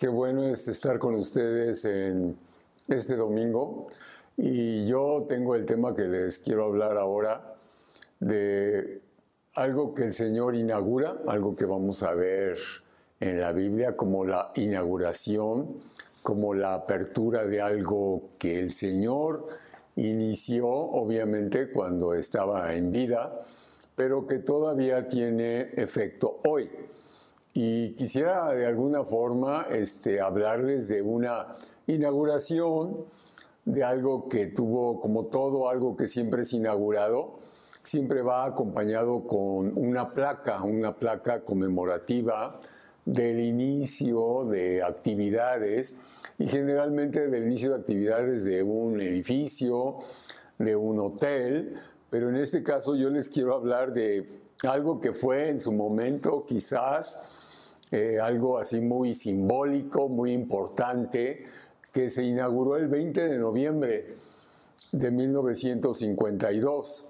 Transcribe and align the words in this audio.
Qué 0.00 0.08
bueno 0.08 0.44
es 0.48 0.66
estar 0.66 0.98
con 0.98 1.14
ustedes 1.16 1.84
en 1.84 2.34
este 2.88 3.16
domingo. 3.16 3.88
Y 4.34 4.86
yo 4.86 5.26
tengo 5.28 5.54
el 5.54 5.66
tema 5.66 5.94
que 5.94 6.04
les 6.04 6.38
quiero 6.38 6.64
hablar 6.64 6.96
ahora 6.96 7.54
de 8.18 9.02
algo 9.52 9.94
que 9.94 10.04
el 10.04 10.14
Señor 10.14 10.54
inaugura, 10.54 11.20
algo 11.26 11.54
que 11.54 11.66
vamos 11.66 12.02
a 12.02 12.14
ver 12.14 12.56
en 13.20 13.42
la 13.42 13.52
Biblia 13.52 13.94
como 13.94 14.24
la 14.24 14.52
inauguración, 14.54 15.76
como 16.22 16.54
la 16.54 16.72
apertura 16.72 17.44
de 17.44 17.60
algo 17.60 18.30
que 18.38 18.58
el 18.58 18.72
Señor 18.72 19.48
inició, 19.96 20.66
obviamente, 20.66 21.70
cuando 21.70 22.14
estaba 22.14 22.74
en 22.74 22.90
vida, 22.90 23.38
pero 23.96 24.26
que 24.26 24.38
todavía 24.38 25.10
tiene 25.10 25.72
efecto 25.76 26.40
hoy. 26.46 26.70
Y 27.52 27.90
quisiera 27.94 28.54
de 28.54 28.66
alguna 28.66 29.04
forma 29.04 29.66
este, 29.70 30.20
hablarles 30.20 30.86
de 30.86 31.02
una 31.02 31.48
inauguración, 31.86 33.04
de 33.64 33.84
algo 33.84 34.28
que 34.28 34.46
tuvo, 34.46 35.00
como 35.00 35.26
todo, 35.26 35.68
algo 35.68 35.96
que 35.96 36.08
siempre 36.08 36.42
es 36.42 36.52
inaugurado, 36.52 37.38
siempre 37.82 38.22
va 38.22 38.44
acompañado 38.44 39.26
con 39.26 39.76
una 39.76 40.12
placa, 40.12 40.62
una 40.62 40.96
placa 40.96 41.44
conmemorativa 41.44 42.58
del 43.04 43.40
inicio 43.40 44.44
de 44.44 44.82
actividades 44.82 46.00
y 46.38 46.46
generalmente 46.46 47.28
del 47.28 47.44
inicio 47.44 47.70
de 47.70 47.76
actividades 47.76 48.44
de 48.44 48.62
un 48.62 49.00
edificio, 49.00 49.96
de 50.58 50.76
un 50.76 51.00
hotel, 51.00 51.74
pero 52.10 52.28
en 52.28 52.36
este 52.36 52.62
caso 52.62 52.94
yo 52.94 53.10
les 53.10 53.28
quiero 53.28 53.54
hablar 53.54 53.92
de 53.92 54.26
algo 54.68 55.00
que 55.00 55.12
fue 55.12 55.48
en 55.48 55.58
su 55.58 55.72
momento 55.72 56.44
quizás 56.46 57.49
eh, 57.90 58.18
algo 58.20 58.58
así 58.58 58.80
muy 58.80 59.14
simbólico, 59.14 60.08
muy 60.08 60.32
importante, 60.32 61.44
que 61.92 62.08
se 62.08 62.22
inauguró 62.22 62.76
el 62.76 62.88
20 62.88 63.28
de 63.28 63.38
noviembre 63.38 64.16
de 64.92 65.10
1952. 65.10 67.06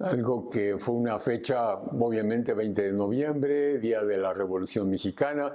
Algo 0.00 0.50
que 0.50 0.76
fue 0.78 0.94
una 0.96 1.18
fecha, 1.18 1.74
obviamente 1.76 2.54
20 2.54 2.82
de 2.82 2.92
noviembre, 2.92 3.78
día 3.78 4.04
de 4.04 4.18
la 4.18 4.34
Revolución 4.34 4.90
Mexicana, 4.90 5.54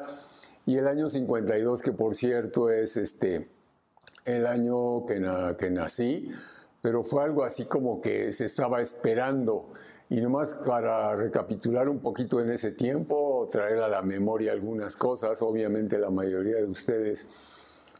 y 0.65 0.77
el 0.77 0.87
año 0.87 1.09
52, 1.09 1.81
que 1.81 1.91
por 1.91 2.15
cierto 2.15 2.69
es 2.69 2.97
este, 2.97 3.49
el 4.25 4.47
año 4.47 5.05
que, 5.05 5.21
que 5.57 5.69
nací, 5.69 6.29
pero 6.81 7.03
fue 7.03 7.23
algo 7.23 7.43
así 7.43 7.65
como 7.65 8.01
que 8.01 8.31
se 8.31 8.45
estaba 8.45 8.81
esperando. 8.81 9.69
Y 10.09 10.21
nomás 10.21 10.59
para 10.65 11.15
recapitular 11.15 11.89
un 11.89 11.99
poquito 11.99 12.39
en 12.39 12.49
ese 12.49 12.71
tiempo, 12.71 13.36
traer 13.49 13.79
a 13.79 13.87
la 13.87 14.01
memoria 14.01 14.51
algunas 14.51 14.95
cosas, 14.95 15.41
obviamente 15.41 15.97
la 15.97 16.09
mayoría 16.09 16.57
de 16.57 16.65
ustedes 16.65 17.55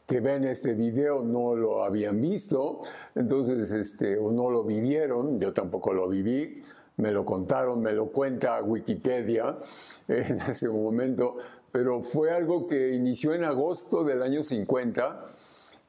que 0.08 0.22
ven 0.22 0.46
este 0.46 0.74
video 0.74 1.22
no 1.24 1.54
lo 1.54 1.84
habían 1.84 2.22
visto, 2.22 2.80
entonces, 3.14 3.72
este, 3.72 4.18
o 4.18 4.32
no 4.32 4.50
lo 4.50 4.64
vivieron, 4.64 5.38
yo 5.38 5.52
tampoco 5.52 5.94
lo 5.94 6.08
viví, 6.08 6.62
me 6.96 7.12
lo 7.12 7.26
contaron, 7.26 7.82
me 7.82 7.92
lo 7.92 8.12
cuenta 8.12 8.62
Wikipedia 8.64 9.58
en 10.08 10.40
ese 10.42 10.70
momento, 10.70 11.36
pero 11.72 12.02
fue 12.02 12.32
algo 12.32 12.68
que 12.68 12.94
inició 12.94 13.34
en 13.34 13.44
agosto 13.44 14.06
del 14.06 14.22
año 14.22 14.44
50 14.44 15.26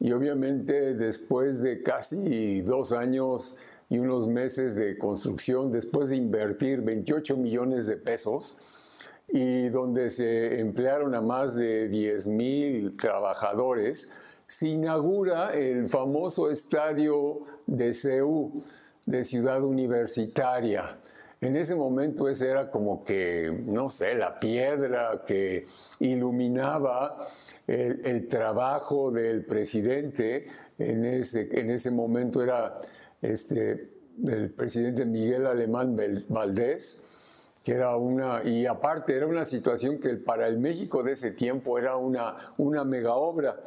y 0.01 0.13
obviamente 0.13 0.95
después 0.95 1.63
de 1.63 1.83
casi 1.83 2.63
dos 2.63 2.93
años 2.93 3.59
y 3.89 3.99
unos 3.99 4.29
meses 4.29 4.75
de 4.75 4.99
construcción, 4.99 5.71
después 5.71 6.11
de 6.11 6.17
invertir 6.17 6.83
28 6.83 7.37
millones 7.37 7.87
de 7.87 7.97
pesos, 7.97 8.78
y 9.29 9.69
donde 9.69 10.11
se 10.11 10.61
emplearon 10.61 11.15
a 11.15 11.21
más 11.21 11.55
de 11.55 11.89
10 11.89 12.27
mil 12.29 12.97
trabajadores, 12.97 14.13
se 14.47 14.69
inaugura 14.69 15.53
el 15.53 15.89
famoso 15.89 16.51
estadio 16.51 17.41
de 17.67 17.93
CEU, 17.93 18.63
de 19.05 19.25
Ciudad 19.25 19.63
Universitaria. 19.63 20.99
En 21.41 21.55
ese 21.55 21.75
momento 21.75 22.29
ese 22.29 22.49
era 22.49 22.71
como 22.71 23.05
que, 23.05 23.63
no 23.67 23.89
sé, 23.89 24.15
la 24.15 24.39
piedra 24.39 25.23
que 25.27 25.67
iluminaba 26.01 27.17
el, 27.67 28.27
trabajo 28.29 29.11
del 29.11 29.45
presidente 29.45 30.47
en 30.79 31.05
ese, 31.05 31.49
en 31.61 31.71
ese 31.71 31.91
momento 31.91 32.43
era 32.43 32.79
este, 33.23 33.91
el 34.27 34.51
presidente 34.51 35.05
Miguel 35.05 35.47
Alemán 35.47 35.97
Valdés, 36.29 37.18
que 37.65 37.73
era 37.73 37.97
una, 37.97 38.43
y 38.45 38.67
aparte 38.67 39.17
era 39.17 39.27
una 39.27 39.45
situación 39.45 39.99
que 39.99 40.15
para 40.15 40.49
el 40.49 40.59
México 40.59 41.03
de 41.03 41.13
ese 41.13 41.33
tiempo 41.33 41.79
era 41.79 41.97
una, 41.97 42.37
una 42.57 42.85
mega 42.85 43.15
obra. 43.15 43.61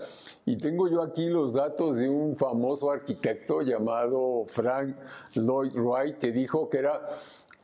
Y 0.46 0.58
tengo 0.58 0.88
yo 0.88 1.02
aquí 1.02 1.30
los 1.30 1.54
datos 1.54 1.98
de 1.98 2.10
un 2.10 2.36
famoso 2.36 2.92
arquitecto 2.92 3.62
llamado 3.62 4.44
Frank 4.48 4.96
Lloyd 5.36 5.74
Wright, 5.76 6.18
que 6.18 6.32
dijo 6.32 6.70
que 6.70 6.80
era 6.80 7.02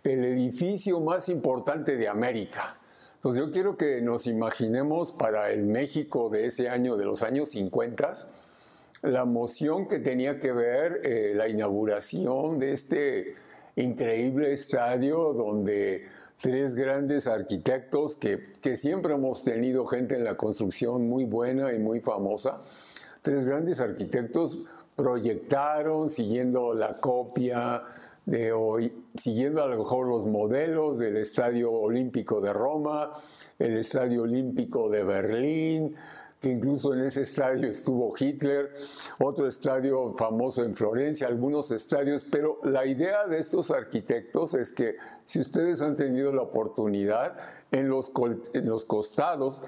el 0.04 0.24
edificio 0.26 1.00
más 1.00 1.30
importante 1.30 1.98
de 1.98 2.08
América. 2.08 2.78
Entonces 3.16 3.44
yo 3.44 3.52
quiero 3.52 3.78
que 3.78 4.02
nos 4.02 4.28
imaginemos 4.28 5.12
para 5.12 5.52
el 5.52 5.66
México 5.66 6.30
de 6.30 6.46
ese 6.46 6.70
año, 6.70 6.98
de 6.98 7.06
los 7.06 7.24
años 7.24 7.50
50, 7.50 8.14
la 9.02 9.26
moción 9.26 9.88
que 9.88 10.00
tenía 10.00 10.40
que 10.40 10.52
ver 10.52 11.02
eh, 11.04 11.34
la 11.36 11.48
inauguración 11.48 12.60
de 12.60 12.74
este 12.74 13.34
increíble 13.78 14.52
estadio 14.52 15.34
donde 15.34 16.06
tres 16.42 16.76
grandes 16.76 17.28
arquitectos 17.28 18.16
que, 18.16 18.54
que 18.62 18.76
siempre 18.76 19.14
hemos 19.14 19.44
tenido 19.44 19.88
gente 19.88 20.16
en 20.16 20.24
la 20.24 20.36
construcción 20.36 21.08
muy 21.08 21.26
buena 21.26 21.74
y 21.74 21.80
muy 21.80 22.02
famosa, 22.02 22.60
tres 23.22 23.46
grandes 23.46 23.80
arquitectos 23.80 24.66
proyectaron 24.96 26.10
siguiendo 26.10 26.74
la 26.74 26.98
copia 26.98 27.84
de 28.26 28.52
hoy, 28.52 28.92
siguiendo 29.16 29.64
a 29.64 29.68
lo 29.68 29.78
mejor 29.78 30.08
los 30.08 30.26
modelos 30.26 30.98
del 30.98 31.16
Estadio 31.16 31.72
Olímpico 31.72 32.42
de 32.42 32.52
Roma, 32.52 33.12
el 33.58 33.78
Estadio 33.78 34.24
Olímpico 34.24 34.90
de 34.90 35.04
Berlín, 35.04 35.96
que 36.42 36.50
incluso 36.50 36.94
en 36.94 37.02
ese 37.02 37.22
estadio 37.22 37.70
estuvo 37.70 38.14
Hitler, 38.18 38.72
otro 39.20 39.48
estadio 39.48 40.14
famoso 40.14 40.64
en 40.64 40.76
Florencia, 40.76 41.28
algunos 41.28 41.72
estadios, 41.72 42.26
pero 42.30 42.60
la 42.64 42.86
idea 42.86 43.26
de 43.26 43.40
estos 43.40 43.72
arquitectos 43.72 44.54
es 44.54 44.72
que 44.72 44.98
si 45.26 45.40
ustedes 45.40 45.82
han 45.82 45.96
tenido 45.96 46.32
la 46.32 46.44
oportunidad, 46.44 47.38
en 47.72 47.90
los, 47.90 48.12
en 48.54 48.68
los 48.68 48.86
costados 48.86 49.62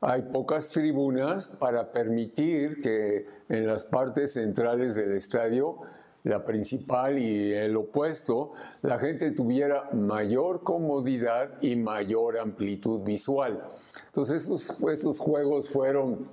hay 0.00 0.20
pocas 0.20 0.68
tribunas 0.68 1.46
para 1.58 1.90
permitir 1.90 2.82
que 2.82 3.26
en 3.48 3.66
las 3.66 3.84
partes 3.84 4.34
centrales 4.34 4.94
del 4.94 5.12
estadio 5.12 5.78
la 6.24 6.44
principal 6.44 7.18
y 7.18 7.52
el 7.52 7.76
opuesto, 7.76 8.52
la 8.82 8.98
gente 8.98 9.30
tuviera 9.30 9.90
mayor 9.92 10.62
comodidad 10.62 11.62
y 11.62 11.76
mayor 11.76 12.38
amplitud 12.38 13.02
visual. 13.02 13.62
Entonces 14.06 14.50
estos, 14.82 15.18
juegos 15.18 15.68
fueron, 15.68 16.26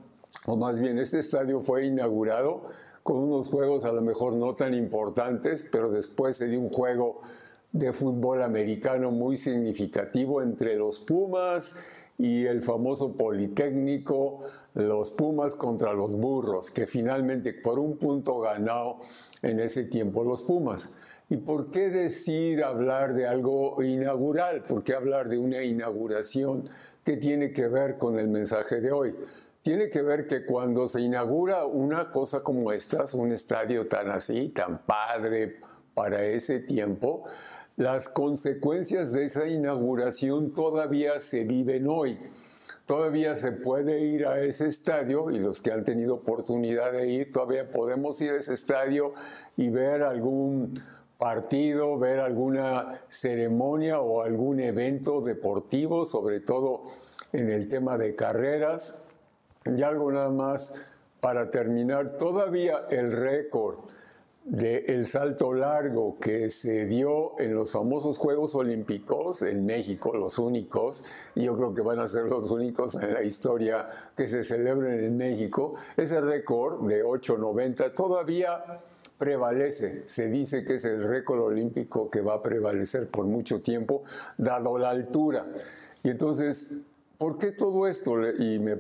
o 0.46 0.56
más 0.56 0.80
bien 0.80 0.98
este 0.98 1.20
estadio 1.20 1.60
fue 1.60 1.86
inaugurado 1.86 2.64
con 3.04 3.18
unos 3.18 3.50
juegos 3.50 3.84
a 3.84 3.92
lo 3.92 4.02
mejor 4.02 4.36
no 4.36 4.54
tan 4.54 4.74
importantes, 4.74 5.68
pero 5.72 5.92
después 5.92 6.38
se 6.38 6.48
dio 6.48 6.62
un 6.62 6.70
juego 6.70 7.20
de 7.74 7.92
fútbol 7.92 8.44
americano 8.44 9.12
muy 9.12 9.38
significativo 9.38 10.42
entre 10.42 10.76
los 10.76 11.00
Pumas 11.00 11.76
y 12.22 12.46
el 12.46 12.62
famoso 12.62 13.18
Politécnico, 13.18 14.42
los 14.76 15.10
Pumas 15.10 15.56
contra 15.56 15.94
los 15.94 16.16
Burros, 16.16 16.70
que 16.70 16.86
finalmente 16.86 17.52
por 17.52 17.80
un 17.80 17.98
punto 17.98 18.40
ganó 18.40 19.00
en 19.42 19.60
ese 19.60 19.86
tiempo 19.86 20.24
los 20.24 20.44
Pumas. 20.44 20.94
¿Y 21.30 21.38
por 21.38 21.72
qué 21.72 21.90
decir 21.90 22.64
hablar 22.64 23.16
de 23.16 23.26
algo 23.26 23.82
inaugural? 23.82 24.66
¿Por 24.66 24.84
qué 24.84 24.94
hablar 24.94 25.30
de 25.30 25.40
una 25.40 25.64
inauguración 25.64 26.70
que 27.04 27.18
tiene 27.18 27.54
que 27.54 27.68
ver 27.68 27.98
con 27.98 28.20
el 28.20 28.28
mensaje 28.28 28.82
de 28.82 28.92
hoy? 28.92 29.16
Tiene 29.64 29.90
que 29.90 30.04
ver 30.04 30.28
que 30.28 30.46
cuando 30.46 30.88
se 30.88 31.02
inaugura 31.02 31.66
una 31.66 32.12
cosa 32.12 32.44
como 32.44 32.72
esta, 32.72 33.04
un 33.16 33.32
estadio 33.32 33.88
tan 33.88 34.12
así, 34.12 34.50
tan 34.50 34.86
padre 34.86 35.56
para 35.96 36.24
ese 36.24 36.60
tiempo, 36.60 37.24
las 37.82 38.10
consecuencias 38.10 39.12
de 39.12 39.24
esa 39.24 39.48
inauguración 39.48 40.54
todavía 40.54 41.20
se 41.20 41.46
viven 41.46 41.88
hoy. 41.88 42.20
Todavía 42.86 43.36
se 43.36 43.54
puede 43.54 44.02
ir 44.02 44.28
a 44.28 44.40
ese 44.40 44.68
estadio 44.68 45.32
y 45.32 45.40
los 45.40 45.62
que 45.62 45.72
han 45.72 45.84
tenido 45.84 46.16
oportunidad 46.16 46.92
de 46.92 47.08
ir, 47.08 47.32
todavía 47.32 47.72
podemos 47.72 48.22
ir 48.22 48.34
a 48.34 48.36
ese 48.36 48.54
estadio 48.54 49.14
y 49.58 49.72
ver 49.72 50.04
algún 50.04 50.80
partido, 51.18 51.98
ver 51.98 52.20
alguna 52.20 53.00
ceremonia 53.08 54.00
o 54.00 54.22
algún 54.22 54.60
evento 54.60 55.22
deportivo, 55.22 56.06
sobre 56.06 56.40
todo 56.40 56.84
en 57.34 57.50
el 57.50 57.68
tema 57.68 57.98
de 57.98 58.14
carreras. 58.14 59.06
Y 59.66 59.82
algo 59.82 60.12
nada 60.12 60.30
más 60.30 60.76
para 61.20 61.50
terminar, 61.50 62.20
todavía 62.20 62.86
el 62.92 63.12
récord 63.12 63.80
del 64.52 65.06
salto 65.06 65.54
largo 65.54 66.18
que 66.20 66.50
se 66.50 66.86
dio 66.86 67.40
en 67.40 67.56
los 67.56 67.72
famosos 67.72 68.18
Juegos 68.18 68.54
Olímpicos 68.54 69.44
en 69.44 69.66
México, 69.66 70.14
los 70.14 70.38
únicos, 70.40 71.06
yo 71.36 71.56
creo 71.56 71.74
que 71.74 71.82
van 71.82 72.00
a 72.00 72.08
ser 72.08 72.26
los 72.26 72.52
únicos 72.52 72.96
en 72.96 73.14
la 73.14 73.24
historia 73.24 73.88
que 74.18 74.28
se 74.28 74.44
celebren 74.44 75.06
en 75.06 75.16
México, 75.16 75.76
ese 75.96 76.20
récord 76.20 76.86
de 76.86 77.02
8.90 77.02 77.94
todavía 77.94 78.62
prevalece. 79.18 80.06
Se 80.10 80.28
dice 80.28 80.66
que 80.66 80.76
es 80.76 80.84
el 80.84 81.02
récord 81.02 81.40
olímpico 81.40 82.10
que 82.10 82.20
va 82.20 82.34
a 82.34 82.44
prevalecer 82.44 83.08
por 83.08 83.24
mucho 83.24 83.62
tiempo, 83.62 84.04
dado 84.38 84.78
la 84.78 84.90
altura. 84.90 85.46
Y 86.04 86.10
entonces, 86.10 86.82
¿por 87.18 87.38
qué 87.38 87.54
todo 87.54 87.88
esto? 87.88 88.16
Y 88.38 88.60
me 88.60 88.78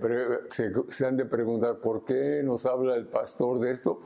se, 0.50 0.74
se 0.90 1.06
han 1.06 1.16
de 1.16 1.24
preguntar, 1.24 1.78
¿por 1.78 2.04
qué 2.04 2.42
nos 2.44 2.66
habla 2.66 2.96
el 2.96 3.06
pastor 3.06 3.62
de 3.62 3.72
esto? 3.72 4.02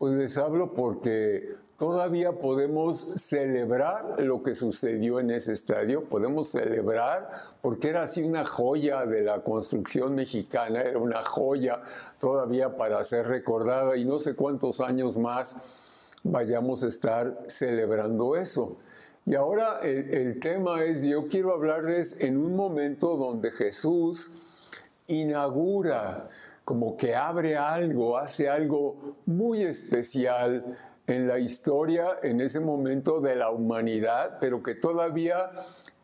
Pues 0.00 0.14
les 0.14 0.38
hablo 0.38 0.72
porque 0.72 1.56
todavía 1.76 2.32
podemos 2.32 2.98
celebrar 2.98 4.18
lo 4.18 4.42
que 4.42 4.54
sucedió 4.54 5.20
en 5.20 5.30
ese 5.30 5.52
estadio, 5.52 6.04
podemos 6.04 6.48
celebrar 6.48 7.28
porque 7.60 7.90
era 7.90 8.04
así 8.04 8.22
una 8.22 8.46
joya 8.46 9.04
de 9.04 9.20
la 9.20 9.44
construcción 9.44 10.14
mexicana, 10.14 10.80
era 10.80 10.98
una 10.98 11.22
joya 11.22 11.82
todavía 12.18 12.78
para 12.78 13.04
ser 13.04 13.26
recordada 13.26 13.94
y 13.98 14.06
no 14.06 14.18
sé 14.18 14.34
cuántos 14.34 14.80
años 14.80 15.18
más 15.18 16.14
vayamos 16.22 16.82
a 16.82 16.88
estar 16.88 17.38
celebrando 17.46 18.36
eso. 18.36 18.78
Y 19.26 19.34
ahora 19.34 19.80
el, 19.82 20.40
tema 20.40 20.82
es, 20.82 21.02
yo 21.02 21.28
quiero 21.28 21.52
hablarles 21.52 22.22
en 22.22 22.38
un 22.38 22.56
momento 22.56 23.18
donde 23.18 23.52
Jesús 23.52 24.70
inaugura 25.08 26.26
como 26.70 26.96
que 26.96 27.16
abre 27.16 27.56
algo, 27.56 28.16
hace 28.16 28.48
algo 28.48 29.16
muy 29.26 29.64
especial 29.64 30.64
en 31.08 31.26
la 31.26 31.40
historia 31.40 32.20
en 32.22 32.40
ese 32.40 32.60
momento 32.60 33.20
de 33.20 33.34
la 33.34 33.50
humanidad, 33.50 34.38
pero 34.40 34.62
que 34.62 34.76
todavía 34.76 35.50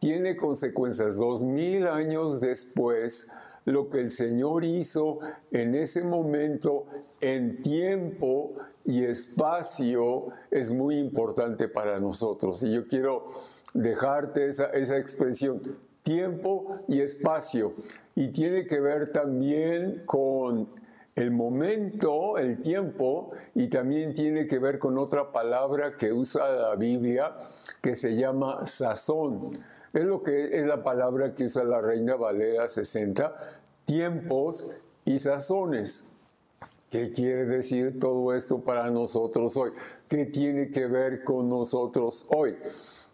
tiene 0.00 0.34
consecuencias. 0.34 1.18
Dos 1.18 1.44
mil 1.44 1.86
años 1.86 2.40
después, 2.40 3.30
lo 3.64 3.90
que 3.90 4.00
el 4.00 4.10
Señor 4.10 4.64
hizo 4.64 5.20
en 5.52 5.76
ese 5.76 6.02
momento, 6.02 6.86
en 7.20 7.62
tiempo 7.62 8.54
y 8.84 9.04
espacio, 9.04 10.30
es 10.50 10.72
muy 10.72 10.98
importante 10.98 11.68
para 11.68 12.00
nosotros. 12.00 12.64
Y 12.64 12.72
yo 12.72 12.88
quiero 12.88 13.24
dejarte 13.72 14.48
esa, 14.48 14.64
esa 14.70 14.96
expresión 14.96 15.62
tiempo 16.06 16.82
y 16.86 17.00
espacio. 17.00 17.74
Y 18.14 18.28
tiene 18.28 18.64
que 18.68 18.78
ver 18.78 19.10
también 19.10 20.04
con 20.06 20.68
el 21.16 21.32
momento, 21.32 22.38
el 22.38 22.62
tiempo, 22.62 23.32
y 23.56 23.66
también 23.66 24.14
tiene 24.14 24.46
que 24.46 24.60
ver 24.60 24.78
con 24.78 24.98
otra 24.98 25.32
palabra 25.32 25.96
que 25.96 26.12
usa 26.12 26.48
la 26.48 26.76
Biblia 26.76 27.34
que 27.82 27.96
se 27.96 28.14
llama 28.14 28.64
sazón. 28.66 29.58
Es 29.92 30.04
lo 30.04 30.22
que 30.22 30.60
es 30.60 30.64
la 30.64 30.84
palabra 30.84 31.34
que 31.34 31.44
usa 31.44 31.64
la 31.64 31.80
Reina 31.80 32.14
Valera 32.14 32.68
60, 32.68 33.34
tiempos 33.84 34.76
y 35.04 35.18
sazones. 35.18 36.12
¿Qué 36.88 37.12
quiere 37.12 37.46
decir 37.46 37.98
todo 37.98 38.32
esto 38.32 38.60
para 38.60 38.92
nosotros 38.92 39.56
hoy? 39.56 39.72
¿Qué 40.06 40.26
tiene 40.26 40.70
que 40.70 40.86
ver 40.86 41.24
con 41.24 41.48
nosotros 41.48 42.28
hoy? 42.30 42.54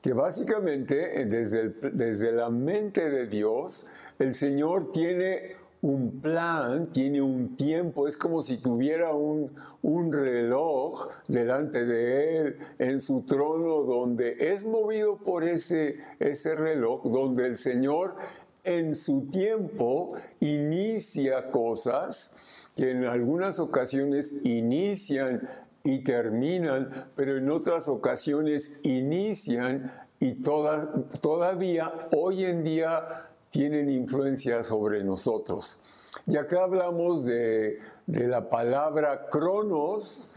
Que 0.02 0.12
básicamente 0.12 1.22
eh, 1.22 1.26
desde, 1.26 1.70
desde 1.92 2.32
la 2.32 2.50
mente 2.50 3.08
de 3.08 3.26
Dios, 3.26 3.86
el 4.18 4.34
Señor 4.34 4.90
tiene 4.90 5.56
un 5.80 6.20
plan, 6.20 6.88
tiene 6.92 7.20
un 7.22 7.56
tiempo, 7.56 8.06
es 8.06 8.16
como 8.16 8.42
si 8.42 8.58
tuviera 8.58 9.14
un, 9.14 9.52
un, 9.82 10.12
reloj 10.12 11.08
delante 11.26 11.84
de 11.84 12.38
Él 12.38 12.56
en 12.78 13.00
su 13.00 13.22
trono, 13.22 13.82
donde 13.82 14.36
es 14.38 14.64
movido 14.64 15.18
por 15.18 15.42
ese, 15.42 15.98
ese 16.20 16.54
reloj, 16.54 17.02
donde 17.04 17.46
el 17.46 17.56
Señor 17.56 18.14
en 18.62 18.94
su 18.94 19.26
tiempo 19.26 20.12
inicia 20.38 21.50
cosas 21.50 22.68
que 22.76 22.92
en 22.92 23.04
algunas 23.04 23.58
ocasiones 23.58 24.34
inician 24.44 25.48
y 25.84 26.02
terminan, 26.02 26.90
pero 27.16 27.36
en 27.36 27.50
otras 27.50 27.88
ocasiones 27.88 28.80
inician 28.82 29.90
y 30.20 30.42
todavía 30.42 31.92
hoy 32.14 32.44
en 32.44 32.62
día 32.62 33.30
tienen 33.50 33.90
influencia 33.90 34.62
sobre 34.62 35.02
nosotros. 35.02 35.80
Y 36.26 36.36
acá 36.36 36.64
hablamos 36.64 37.24
de, 37.24 37.78
la 38.06 38.48
palabra 38.48 39.28
cronos 39.28 40.30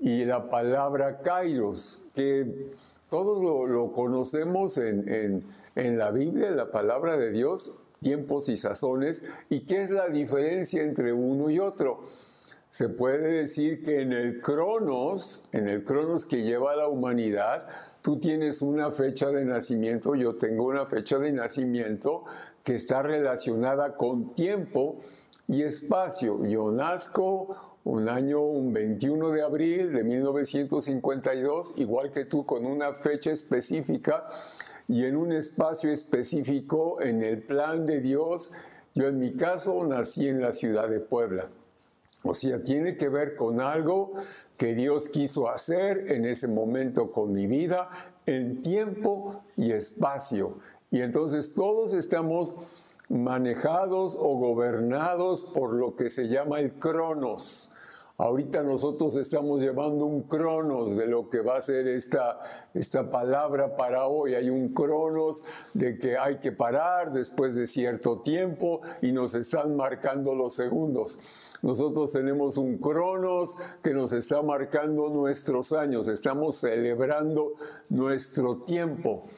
y 0.00 0.24
la 0.24 0.50
palabra 0.50 1.22
kairos, 1.22 2.06
que 2.14 2.72
todos 3.08 3.42
lo, 3.42 3.92
conocemos 3.92 4.78
en, 4.78 5.44
en 5.76 5.98
la 5.98 6.10
Biblia, 6.10 6.48
en 6.48 6.56
la 6.56 6.72
palabra 6.72 7.16
de 7.16 7.30
Dios, 7.30 7.82
tiempos 8.02 8.48
y 8.48 8.56
sazones, 8.56 9.24
y 9.48 9.60
qué 9.60 9.82
es 9.82 9.90
la 9.90 10.08
diferencia 10.08 10.82
entre 10.82 11.12
uno 11.12 11.50
y 11.50 11.60
otro 11.60 12.00
se 12.70 12.90
puede 12.90 13.32
decir 13.32 13.82
que 13.82 14.02
en 14.02 14.12
el 14.12 14.42
cronos, 14.42 15.44
en 15.52 15.68
el 15.68 15.84
cronos 15.84 16.26
que 16.26 16.42
lleva 16.42 16.72
a 16.72 16.76
la 16.76 16.88
humanidad, 16.88 17.66
tú 18.02 18.20
tienes 18.20 18.60
una 18.60 18.90
fecha 18.90 19.30
de 19.30 19.46
nacimiento, 19.46 20.14
yo 20.14 20.36
tengo 20.36 20.66
una 20.66 20.84
fecha 20.84 21.18
de 21.18 21.32
nacimiento 21.32 22.24
que 22.64 22.74
está 22.74 23.02
relacionada 23.02 23.96
con 23.96 24.34
tiempo 24.34 24.98
y 25.46 25.62
espacio. 25.62 26.44
Yo 26.44 26.70
nazco 26.70 27.56
un 27.84 28.06
año, 28.10 28.42
un 28.42 28.74
21 28.74 29.30
de 29.30 29.42
abril 29.42 29.92
de 29.94 30.04
1952, 30.04 31.78
igual 31.78 32.12
que 32.12 32.26
tú, 32.26 32.44
con 32.44 32.66
una 32.66 32.92
fecha 32.92 33.30
específica 33.30 34.26
y 34.88 35.06
en 35.06 35.16
un 35.16 35.32
espacio 35.32 35.90
específico 35.90 37.00
en 37.00 37.22
el 37.22 37.42
plan 37.42 37.86
de 37.86 38.02
Dios. 38.02 38.52
Yo 38.94 39.06
en 39.08 39.18
mi 39.18 39.36
caso 39.36 39.86
nací 39.86 40.28
en 40.28 40.42
la 40.42 40.52
ciudad 40.52 40.90
de 40.90 41.00
Puebla. 41.00 41.48
O 42.24 42.34
sea, 42.34 42.62
tiene 42.64 42.96
que 42.96 43.08
ver 43.08 43.36
con 43.36 43.60
algo 43.60 44.12
que 44.56 44.74
Dios 44.74 45.08
quiso 45.08 45.48
hacer 45.48 46.10
en 46.10 46.24
ese 46.24 46.48
momento 46.48 47.12
con 47.12 47.32
mi 47.32 47.46
vida, 47.46 47.88
en 48.26 48.60
tiempo 48.62 49.44
y 49.56 49.72
espacio. 49.72 50.58
Y 50.90 51.02
entonces 51.02 51.54
todos 51.54 51.92
estamos 51.92 52.82
manejados 53.08 54.16
o 54.18 54.36
gobernados 54.36 55.42
por 55.42 55.74
lo 55.74 55.96
que 55.96 56.10
se 56.10 56.28
llama 56.28 56.60
el 56.60 56.72
cronos. 56.72 57.74
Ahorita 58.20 58.64
nosotros 58.64 59.14
estamos 59.14 59.62
llevando 59.62 60.04
un 60.04 60.24
cronos 60.24 60.96
de 60.96 61.06
lo 61.06 61.30
que 61.30 61.40
va 61.40 61.56
a 61.56 61.62
ser 61.62 61.86
esta, 61.86 62.40
esta 62.74 63.12
palabra 63.12 63.76
para 63.76 64.08
hoy. 64.08 64.34
Hay 64.34 64.50
un 64.50 64.74
cronos 64.74 65.44
de 65.72 66.00
que 66.00 66.18
hay 66.18 66.38
que 66.38 66.50
parar 66.50 67.12
después 67.12 67.54
de 67.54 67.68
cierto 67.68 68.20
tiempo 68.22 68.80
y 69.02 69.12
nos 69.12 69.36
están 69.36 69.76
marcando 69.76 70.34
los 70.34 70.54
segundos. 70.54 71.20
Nosotros 71.62 72.10
tenemos 72.10 72.56
un 72.56 72.78
cronos 72.78 73.54
que 73.84 73.94
nos 73.94 74.12
está 74.12 74.42
marcando 74.42 75.08
nuestros 75.10 75.72
años, 75.72 76.08
estamos 76.08 76.56
celebrando 76.56 77.52
nuestro 77.88 78.62
tiempo. 78.62 79.28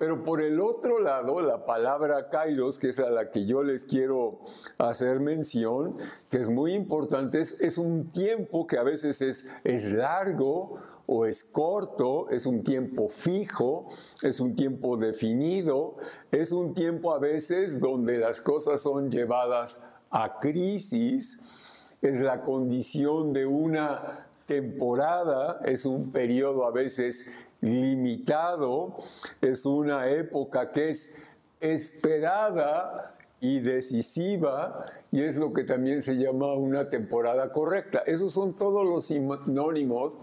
Pero 0.00 0.24
por 0.24 0.40
el 0.40 0.60
otro 0.60 0.98
lado, 0.98 1.42
la 1.42 1.66
palabra 1.66 2.30
kairos, 2.30 2.78
que 2.78 2.88
es 2.88 2.98
a 2.98 3.10
la 3.10 3.30
que 3.30 3.44
yo 3.44 3.62
les 3.62 3.84
quiero 3.84 4.40
hacer 4.78 5.20
mención, 5.20 5.98
que 6.30 6.38
es 6.38 6.48
muy 6.48 6.72
importante, 6.72 7.38
es, 7.38 7.76
un 7.76 8.10
tiempo 8.10 8.66
que 8.66 8.78
a 8.78 8.82
veces 8.82 9.20
es, 9.20 9.46
es 9.62 9.92
largo 9.92 10.76
o 11.06 11.26
es 11.26 11.44
corto, 11.44 12.30
es 12.30 12.46
un 12.46 12.64
tiempo 12.64 13.08
fijo, 13.08 13.88
es 14.22 14.40
un 14.40 14.56
tiempo 14.56 14.96
definido, 14.96 15.96
es 16.32 16.50
un 16.52 16.72
tiempo 16.72 17.12
a 17.12 17.18
veces 17.18 17.78
donde 17.78 18.16
las 18.16 18.40
cosas 18.40 18.80
son 18.80 19.10
llevadas 19.10 19.90
a 20.10 20.40
crisis 20.40 21.86
es 22.02 22.20
la 22.20 22.42
condición 22.42 23.32
de 23.32 23.46
una 23.46 24.26
temporada, 24.46 25.60
es 25.64 25.84
un 25.84 26.10
periodo 26.10 26.66
a 26.66 26.70
veces 26.70 27.26
limitado, 27.60 28.96
es 29.40 29.66
una 29.66 30.08
época 30.08 30.72
que 30.72 30.90
es 30.90 31.30
esperada 31.60 33.14
y 33.40 33.60
decisiva 33.60 34.84
y 35.10 35.22
es 35.22 35.36
lo 35.36 35.52
que 35.52 35.64
también 35.64 36.02
se 36.02 36.16
llama 36.16 36.54
una 36.54 36.90
temporada 36.90 37.52
correcta. 37.52 38.02
Esos 38.06 38.32
son 38.32 38.54
todos 38.54 38.84
los 38.86 39.06
sinónimos 39.06 40.18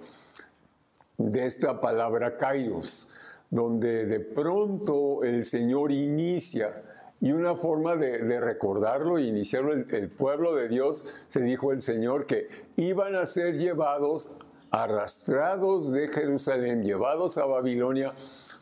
de 1.18 1.46
esta 1.46 1.82
palabra 1.82 2.38
kairos, 2.38 3.10
donde 3.50 4.06
de 4.06 4.20
pronto 4.20 5.24
el 5.24 5.46
Señor 5.46 5.92
inicia 5.92 6.84
y 7.20 7.32
una 7.32 7.56
forma 7.56 7.96
de, 7.96 8.40
recordarlo 8.40 9.18
e 9.18 9.24
iniciarlo, 9.24 9.74
el, 9.74 10.10
pueblo 10.10 10.56
de 10.56 10.70
Dios, 10.70 11.24
se 11.28 11.42
dijo 11.42 11.72
el 11.72 11.82
Señor, 11.82 12.26
que 12.26 12.48
iban 12.76 13.16
a 13.16 13.26
ser 13.26 13.58
llevados, 13.58 14.40
arrastrados 14.72 15.92
de 15.92 16.08
Jerusalén, 16.08 16.84
llevados 16.84 17.38
a 17.38 17.46
Babilonia 17.46 18.14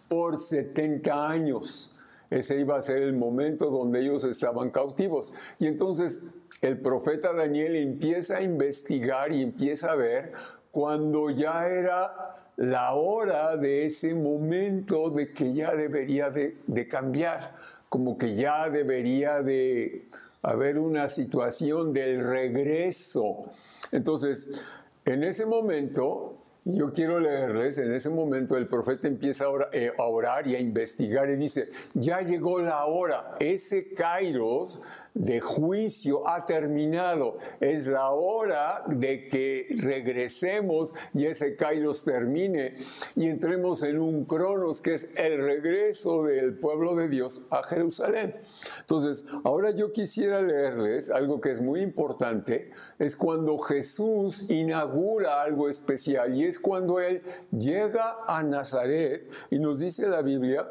por 0.08 0.40
70 0.40 1.30
años. 1.30 2.00
Ese 2.30 2.60
iba 2.60 2.78
a 2.78 2.82
ser 2.82 3.02
el 3.02 3.14
momento 3.14 3.70
donde 3.70 4.02
ellos 4.02 4.24
estaban 4.24 4.72
cautivos. 4.72 5.34
Y 5.60 5.68
entonces 5.68 6.36
el 6.62 6.80
profeta 6.80 7.34
Daniel 7.34 7.76
empieza 7.76 8.38
a 8.38 8.42
investigar 8.42 9.32
y 9.34 9.44
empieza 9.44 9.92
a 9.92 9.96
ver 9.96 10.32
cuando 10.72 11.30
ya 11.30 11.68
era 11.68 12.34
la 12.58 12.94
hora 12.94 13.58
de 13.58 13.86
ese 13.86 14.16
momento 14.16 15.10
de 15.10 15.34
que 15.34 15.54
ya 15.54 15.74
debería 15.76 16.30
de, 16.30 16.58
de 16.68 16.88
cambiar, 16.88 17.40
como 17.90 18.18
que 18.18 18.36
ya 18.36 18.70
debería 18.70 19.42
de 19.42 20.08
haber 20.42 20.78
una 20.78 21.08
situación 21.08 21.94
del 21.94 22.24
regreso. 22.24 23.46
Entonces, 23.92 24.62
en 25.06 25.24
ese 25.24 25.46
momento, 25.46 26.35
yo 26.66 26.92
quiero 26.94 27.20
leerles, 27.20 27.78
en 27.78 27.94
ese 27.94 28.10
momento 28.10 28.58
el 28.58 28.68
profeta 28.68 29.08
empieza 29.08 29.46
eh, 29.72 29.92
a 29.96 30.04
orar, 30.04 30.48
y 30.48 30.56
a 30.56 30.60
investigar 30.60 31.30
y 31.30 31.36
dice, 31.36 31.70
ya 31.94 32.22
llegó 32.22 32.60
la 32.60 32.86
hora, 32.86 33.36
ese 33.40 33.94
kairos 33.94 34.82
de 35.14 35.40
juicio 35.40 36.28
ha 36.28 36.46
terminado, 36.46 37.38
es 37.60 37.86
la 37.86 38.10
hora 38.10 38.84
de 38.88 39.30
que 39.30 39.68
regresemos 39.78 40.94
y 41.14 41.26
ese 41.26 41.56
kairos 41.56 42.04
termine 42.04 42.76
y 43.16 43.28
entremos 43.28 43.84
en 43.84 44.00
un 44.00 44.26
cronos 44.26 44.82
que 44.82 44.96
es 44.96 45.16
el 45.18 45.38
regreso 45.38 46.24
del 46.24 46.58
pueblo 46.58 46.96
de 46.96 47.10
Dios 47.10 47.48
a 47.52 47.64
Jerusalén. 47.64 48.36
Entonces, 48.82 49.26
ahora 49.44 49.70
yo 49.70 49.94
quisiera 49.94 50.42
leerles 50.42 51.12
algo 51.12 51.40
que 51.40 51.52
es 51.52 51.62
muy 51.62 51.82
importante, 51.82 52.72
es 52.98 53.16
cuando 53.16 53.58
Jesús 53.60 54.50
inaugura 54.50 55.44
algo 55.44 55.70
especial 55.70 56.36
y 56.36 56.44
es 56.44 56.55
cuando 56.60 57.00
Él 57.00 57.22
llega 57.52 58.18
a 58.28 58.44
Nazaret 58.44 59.30
y 59.50 59.60
nos 59.60 59.80
dice 59.80 60.08
la 60.08 60.22
Biblia 60.22 60.70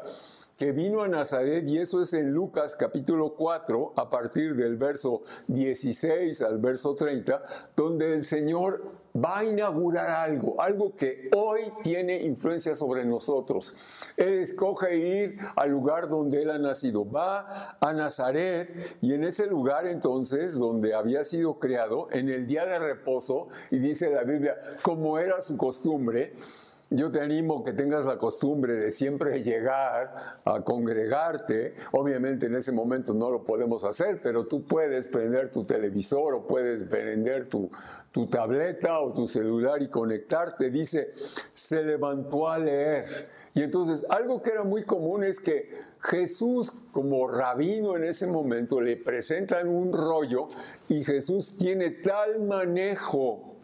que 0.57 0.71
vino 0.71 1.01
a 1.01 1.07
Nazaret 1.07 1.67
y 1.67 1.79
eso 1.79 2.01
es 2.01 2.13
en 2.13 2.31
Lucas 2.31 2.75
capítulo 2.75 3.35
4 3.35 3.93
a 3.97 4.09
partir 4.09 4.55
del 4.55 4.77
verso 4.77 5.21
16 5.47 6.41
al 6.41 6.59
verso 6.59 6.95
30, 6.95 7.43
donde 7.75 8.13
el 8.13 8.23
Señor 8.23 9.04
va 9.15 9.39
a 9.39 9.45
inaugurar 9.45 10.09
algo, 10.09 10.59
algo 10.61 10.95
que 10.95 11.29
hoy 11.35 11.61
tiene 11.83 12.23
influencia 12.23 12.75
sobre 12.75 13.05
nosotros. 13.05 13.75
Él 14.17 14.33
escoge 14.33 14.97
ir 14.97 15.37
al 15.55 15.69
lugar 15.69 16.09
donde 16.09 16.41
él 16.41 16.49
ha 16.49 16.59
nacido, 16.59 17.09
va 17.09 17.77
a 17.79 17.93
Nazaret 17.93 18.97
y 19.01 19.13
en 19.13 19.23
ese 19.23 19.47
lugar 19.47 19.87
entonces 19.87 20.53
donde 20.53 20.93
había 20.93 21.23
sido 21.23 21.59
creado, 21.59 22.07
en 22.11 22.29
el 22.29 22.47
día 22.47 22.65
de 22.65 22.79
reposo, 22.79 23.47
y 23.71 23.79
dice 23.79 24.09
la 24.09 24.23
Biblia, 24.23 24.57
como 24.81 25.17
era 25.17 25.41
su 25.41 25.57
costumbre, 25.57 26.33
yo 26.89 27.11
te 27.11 27.19
animo 27.19 27.63
que 27.63 27.73
tengas 27.73 28.05
la 28.05 28.17
costumbre 28.17 28.75
de 28.75 28.91
siempre 28.91 29.41
llegar 29.43 30.15
a 30.43 30.61
congregarte. 30.61 31.73
Obviamente 31.91 32.45
en 32.45 32.55
ese 32.55 32.71
momento 32.71 33.13
no 33.13 33.31
lo 33.31 33.43
podemos 33.43 33.83
hacer, 33.83 34.21
pero 34.21 34.47
tú 34.47 34.63
puedes 34.63 35.07
prender 35.07 35.51
tu 35.51 35.63
televisor 35.63 36.33
o 36.35 36.47
puedes 36.47 36.83
prender 36.83 37.45
tu, 37.45 37.69
tu 38.11 38.27
tableta 38.27 38.99
o 38.99 39.13
tu 39.13 39.27
celular 39.27 39.81
y 39.81 39.89
conectarte. 39.89 40.69
Dice, 40.69 41.09
se 41.53 41.83
levantó 41.83 42.49
a 42.49 42.59
leer. 42.59 43.05
Y 43.53 43.63
entonces 43.63 44.05
algo 44.09 44.41
que 44.41 44.51
era 44.51 44.63
muy 44.63 44.83
común 44.83 45.23
es 45.23 45.39
que 45.39 45.69
Jesús 45.99 46.87
como 46.91 47.27
rabino 47.27 47.95
en 47.95 48.03
ese 48.03 48.27
momento 48.27 48.79
le 48.79 48.97
presentan 48.97 49.67
un 49.67 49.91
rollo 49.91 50.47
y 50.87 51.03
Jesús 51.03 51.57
tiene 51.57 51.89
tal 51.89 52.41
manejo 52.41 53.54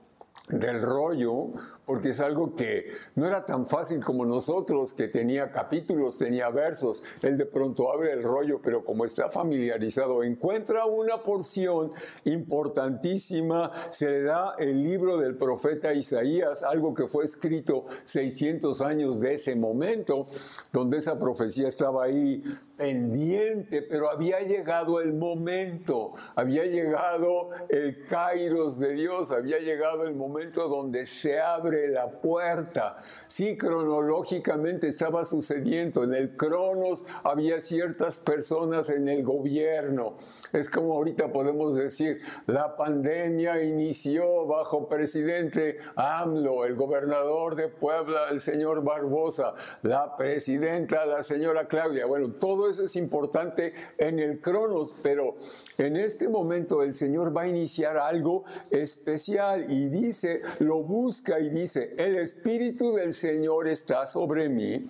del 0.49 0.81
rollo, 0.81 1.51
porque 1.85 2.09
es 2.09 2.19
algo 2.19 2.55
que 2.55 2.87
no 3.15 3.25
era 3.27 3.45
tan 3.45 3.65
fácil 3.65 4.03
como 4.03 4.25
nosotros, 4.25 4.93
que 4.93 5.07
tenía 5.07 5.51
capítulos, 5.51 6.17
tenía 6.17 6.49
versos. 6.49 7.03
Él 7.21 7.37
de 7.37 7.45
pronto 7.45 7.91
abre 7.91 8.11
el 8.11 8.23
rollo, 8.23 8.59
pero 8.61 8.83
como 8.83 9.05
está 9.05 9.29
familiarizado, 9.29 10.23
encuentra 10.23 10.85
una 10.85 11.23
porción 11.23 11.91
importantísima, 12.25 13.71
se 13.91 14.09
le 14.09 14.23
da 14.23 14.55
el 14.57 14.83
libro 14.83 15.17
del 15.17 15.35
profeta 15.35 15.93
Isaías, 15.93 16.63
algo 16.63 16.93
que 16.93 17.07
fue 17.07 17.23
escrito 17.23 17.85
600 18.03 18.81
años 18.81 19.19
de 19.19 19.35
ese 19.35 19.55
momento, 19.55 20.27
donde 20.73 20.97
esa 20.97 21.19
profecía 21.19 21.67
estaba 21.67 22.05
ahí 22.05 22.43
pendiente, 22.77 23.83
pero 23.83 24.09
había 24.09 24.39
llegado 24.39 25.01
el 25.01 25.13
momento, 25.13 26.13
había 26.35 26.65
llegado 26.65 27.49
el 27.69 28.05
kairos 28.07 28.79
de 28.79 28.93
Dios, 28.93 29.31
había 29.31 29.59
llegado 29.59 30.03
el 30.03 30.15
momento 30.15 30.30
donde 30.67 31.05
se 31.05 31.39
abre 31.39 31.87
la 31.87 32.09
puerta. 32.09 32.97
Sí, 33.27 33.57
cronológicamente 33.57 34.87
estaba 34.87 35.25
sucediendo, 35.25 36.03
en 36.03 36.13
el 36.13 36.35
cronos 36.35 37.05
había 37.23 37.59
ciertas 37.59 38.19
personas 38.19 38.89
en 38.89 39.07
el 39.07 39.23
gobierno. 39.23 40.15
Es 40.53 40.69
como 40.69 40.93
ahorita 40.93 41.31
podemos 41.31 41.75
decir, 41.75 42.19
la 42.47 42.75
pandemia 42.77 43.63
inició 43.63 44.45
bajo 44.45 44.87
presidente 44.87 45.77
AMLO, 45.95 46.65
el 46.65 46.75
gobernador 46.75 47.55
de 47.55 47.67
Puebla, 47.67 48.29
el 48.31 48.41
señor 48.41 48.83
Barbosa, 48.83 49.53
la 49.81 50.15
presidenta, 50.17 51.05
la 51.05 51.23
señora 51.23 51.67
Claudia. 51.67 52.05
Bueno, 52.05 52.31
todo 52.33 52.69
eso 52.69 52.83
es 52.83 52.95
importante 52.95 53.73
en 53.97 54.19
el 54.19 54.39
Cronos, 54.39 54.93
pero 55.03 55.35
en 55.77 55.95
este 55.95 56.27
momento 56.27 56.83
el 56.83 56.95
Señor 56.95 57.35
va 57.35 57.43
a 57.43 57.47
iniciar 57.47 57.97
algo 57.97 58.43
especial 58.69 59.65
y 59.69 59.89
dice, 59.89 60.20
lo 60.59 60.83
busca 60.83 61.39
y 61.39 61.49
dice, 61.49 61.95
el 61.97 62.15
Espíritu 62.17 62.93
del 62.93 63.13
Señor 63.13 63.67
está 63.67 64.05
sobre 64.05 64.49
mí, 64.49 64.85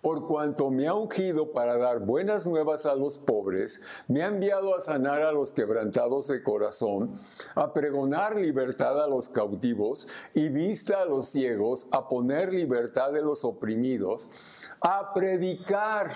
por 0.00 0.26
cuanto 0.26 0.70
me 0.70 0.86
ha 0.86 0.94
ungido 0.94 1.52
para 1.52 1.76
dar 1.78 2.00
buenas 2.00 2.46
nuevas 2.46 2.86
a 2.86 2.94
los 2.94 3.18
pobres, 3.18 3.82
me 4.08 4.22
ha 4.22 4.26
enviado 4.26 4.74
a 4.74 4.80
sanar 4.80 5.22
a 5.22 5.32
los 5.32 5.52
quebrantados 5.52 6.28
de 6.28 6.42
corazón, 6.42 7.12
a 7.54 7.72
pregonar 7.72 8.36
libertad 8.36 9.02
a 9.02 9.06
los 9.06 9.28
cautivos 9.28 10.06
y 10.34 10.48
vista 10.48 11.00
a 11.00 11.04
los 11.04 11.28
ciegos, 11.28 11.86
a 11.90 12.08
poner 12.08 12.52
libertad 12.52 13.12
de 13.12 13.22
los 13.22 13.44
oprimidos, 13.44 14.30
a 14.80 15.14
predicar 15.14 16.08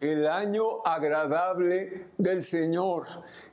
el 0.00 0.26
año 0.26 0.84
agradable 0.84 2.08
del 2.18 2.44
Señor. 2.44 3.06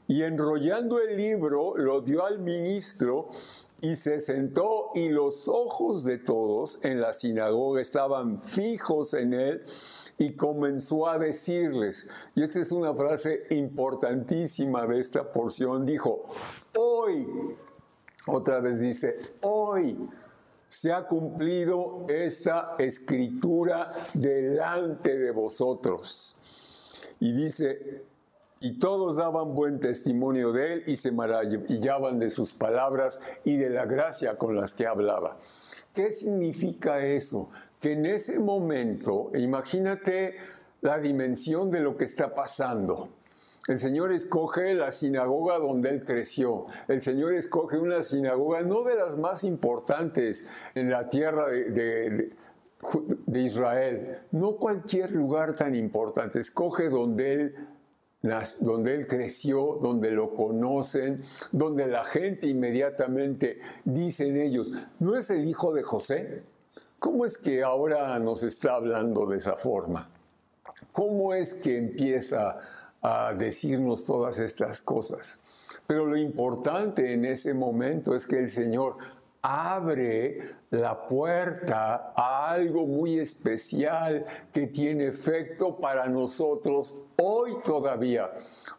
Y 0.08 0.24
enrollando 0.24 1.00
el 1.00 1.16
libro, 1.16 1.78
lo 1.78 2.02
dio 2.02 2.26
al 2.26 2.40
ministro 2.40 3.30
y 3.82 3.96
se 3.96 4.20
sentó 4.20 4.92
y 4.96 5.10
los 5.10 5.48
ojos 5.48 6.04
de 6.04 6.18
todos 6.18 6.84
en 6.86 7.02
la 7.02 7.12
sinagoga 7.12 7.82
estaban 7.82 8.42
fijos 8.42 9.14
en 9.14 9.34
él 9.34 9.64
y 10.18 10.34
comenzó 10.34 11.10
a 11.10 11.18
decirles, 11.18 12.10
y 12.36 12.44
esta 12.44 12.60
es 12.60 12.72
una 12.72 12.94
frase 12.94 13.46
importantísima 13.50 14.86
de 14.86 15.00
esta 15.00 15.34
porción, 15.34 15.86
dijo, 15.86 16.24
hoy, 16.78 17.28
otra 18.28 18.60
vez 18.60 18.80
dice, 18.80 19.18
hoy 19.42 19.98
se 20.74 20.92
ha 20.92 21.06
cumplido 21.06 22.08
esta 22.10 22.74
escritura 22.80 23.92
delante 24.16 25.16
de 25.20 25.30
vosotros. 25.30 26.38
Y 27.20 27.32
dice, 27.34 28.02
y 28.60 28.80
todos 28.80 29.16
daban 29.18 29.54
buen 29.54 29.80
testimonio 29.80 30.52
de 30.52 30.74
él 30.74 30.84
y 30.88 30.96
se 30.96 31.12
maravillaban 31.12 32.18
de 32.18 32.32
sus 32.32 32.54
palabras 32.54 33.22
y 33.44 33.58
de 33.58 33.70
la 33.70 33.86
gracia 33.86 34.40
con 34.40 34.56
las 34.56 34.74
que 34.74 34.88
hablaba. 34.88 35.38
¿Qué 35.94 36.10
significa 36.10 37.06
eso? 37.06 37.52
Que 37.80 37.92
en 37.92 38.08
ese 38.08 38.40
momento, 38.40 39.30
imagínate 39.36 40.38
la 40.82 41.00
dimensión 41.00 41.70
de 41.70 41.82
lo 41.82 41.98
que 41.98 42.06
está 42.06 42.34
pasando. 42.34 43.10
El 43.68 43.80
Señor 43.80 44.12
escoge 44.12 44.74
la 44.74 44.92
sinagoga 44.92 45.58
donde 45.58 45.90
Él 45.90 46.04
creció. 46.04 46.66
El 46.88 47.02
Señor 47.02 47.34
escoge 47.34 47.78
una 47.78 48.02
sinagoga 48.02 48.62
no 48.64 48.84
de 48.84 48.96
las 48.96 49.18
más 49.18 49.44
importantes 49.46 50.48
en 50.76 50.90
la 50.90 51.10
tierra 51.10 51.48
de, 51.48 52.30
Israel, 53.34 54.18
no 54.32 54.58
cualquier 54.58 55.12
lugar 55.12 55.56
tan 55.56 55.76
importante. 55.76 56.40
Escoge 56.40 56.90
donde 56.90 57.34
Él 57.34 57.56
donde 58.62 58.96
él 58.96 59.06
creció, 59.06 59.78
donde 59.82 60.10
lo 60.10 60.34
conocen, 60.34 61.22
donde 61.52 61.88
la 61.88 62.06
gente 62.06 62.48
inmediatamente 62.48 63.60
dicen 63.84 64.38
ellos, 64.38 64.72
¿no 65.00 65.18
es 65.18 65.30
el 65.30 65.44
hijo 65.44 65.74
de 65.74 65.84
José? 65.84 66.44
¿Cómo 67.00 67.26
es 67.26 67.38
que 67.38 67.64
ahora 67.64 68.18
nos 68.20 68.44
está 68.44 68.76
hablando 68.76 69.26
de 69.26 69.36
esa 69.36 69.58
forma? 69.58 70.08
¿Cómo 70.94 71.34
es 71.34 71.54
que 71.56 71.78
empieza 71.78 72.60
a 73.04 73.34
decirnos 73.34 74.06
todas 74.06 74.40
estas 74.40 74.82
cosas. 74.82 75.42
Pero 75.86 76.06
lo 76.06 76.18
importante 76.18 77.14
en 77.14 77.26
ese 77.26 77.54
momento 77.54 78.16
es 78.16 78.26
que 78.26 78.40
el 78.40 78.48
Señor 78.48 78.96
abre 79.46 80.40
la 80.70 81.10
puerta 81.10 82.14
a 82.16 82.50
algo 82.52 82.88
muy 82.88 83.20
especial 83.20 84.24
que 84.54 84.68
tiene 84.68 85.08
efecto 85.08 85.76
para 85.78 86.08
nosotros 86.08 87.08
hoy 87.18 87.58
todavía. 87.66 88.32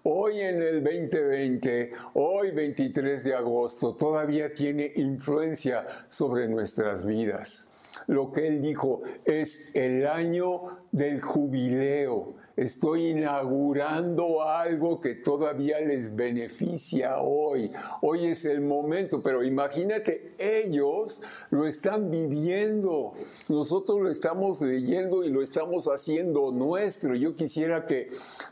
Hoy 0.05 0.41
en 0.41 0.63
el 0.63 0.83
2020, 0.83 1.91
hoy 2.15 2.51
23 2.53 3.25
de 3.25 3.35
agosto, 3.35 3.95
todavía 3.95 4.55
tiene 4.55 4.91
influencia 4.97 5.85
sobre 6.09 6.49
nuestras 6.49 7.05
vidas. 7.05 7.71
Lo 8.07 8.33
que 8.33 8.47
él 8.47 8.63
dijo 8.63 9.03
es 9.27 9.75
el 9.75 10.07
año 10.07 10.63
del 10.93 11.21
jubileo, 11.21 12.37
Estoy 12.57 13.09
inaugurando 13.09 14.45
algo 14.45 15.01
que 15.01 15.17
todavía 15.17 15.81
les 15.81 16.15
beneficia 16.15 17.19
hoy. 17.19 17.73
Hoy 18.01 18.27
es 18.27 18.45
el 18.45 18.61
momento, 18.61 19.25
pero 19.25 19.43
imagínate, 19.43 20.35
ellos 20.39 21.23
lo 21.51 21.67
están 21.67 22.13
viviendo. 22.13 23.15
Nosotros 23.49 24.01
lo 24.01 24.09
estamos 24.09 24.61
leyendo 24.61 25.25
y 25.25 25.31
lo 25.31 25.43
estamos 25.43 25.87
haciendo 25.87 26.53
nuestro. 26.53 27.17
Yo 27.17 27.35
quisiera 27.35 27.87
que 27.87 28.09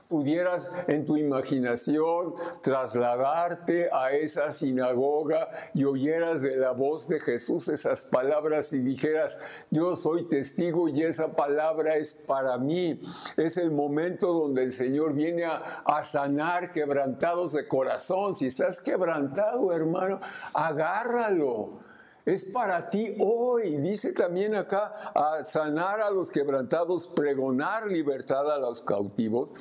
pudieras 0.09 0.69
en 0.89 1.07
tu 1.07 1.17
imaginación 1.17 2.35
trasladarte 2.61 3.89
a 3.93 4.11
esa 4.11 4.51
sinagoga 4.51 5.49
y 5.75 5.85
oyeras 5.85 6.43
de 6.43 6.57
la 6.57 6.73
voz 6.73 7.09
de 7.09 7.21
Jesús 7.21 7.69
esas 7.69 8.03
palabras 8.05 8.73
y 8.73 8.81
dijeras, 8.81 9.39
yo 9.71 9.95
soy 9.95 10.29
testigo 10.29 10.89
y 10.89 11.03
esa 11.03 11.37
palabra 11.37 11.97
es 11.97 12.13
para 12.13 12.59
mí. 12.59 13.01
Es 13.37 13.57
el 13.57 13.71
momento 13.71 13.92
donde 13.95 14.65
el 14.65 14.73
Señor 14.73 15.15
viene 15.15 15.45
a, 15.45 15.83
a 15.85 16.03
sanar 16.03 16.73
quebrantados 16.73 17.53
de 17.53 17.67
corazón. 17.69 18.35
Si 18.35 18.47
estás 18.47 18.81
quebrantado, 18.81 19.73
hermano, 19.73 20.21
agárralo 20.55 21.79
es 22.25 22.45
para 22.45 22.89
ti 22.89 23.17
hoy. 23.19 23.79
Dice 23.79 24.13
también 24.13 24.55
acá 24.55 24.93
a 25.15 25.45
sanar 25.45 26.01
a 26.01 26.11
los 26.11 26.31
quebrantados, 26.31 27.09
pregonar 27.09 27.87
libertad 27.87 28.51
a 28.51 28.59
los 28.59 28.83
cautivos 28.83 29.55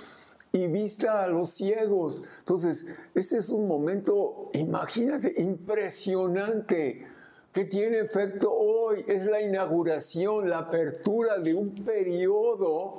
y 0.51 0.67
vista 0.67 1.23
a 1.23 1.27
los 1.27 1.49
ciegos. 1.49 2.23
Entonces, 2.39 2.99
este 3.15 3.37
es 3.37 3.49
un 3.49 3.67
momento, 3.67 4.49
imagínate, 4.53 5.33
impresionante 5.41 7.05
que 7.53 7.65
tiene 7.65 7.99
efecto 7.99 8.51
hoy. 8.51 9.03
Es 9.07 9.25
la 9.25 9.41
inauguración, 9.41 10.49
la 10.49 10.59
apertura 10.59 11.39
de 11.39 11.53
un 11.53 11.83
periodo 11.83 12.95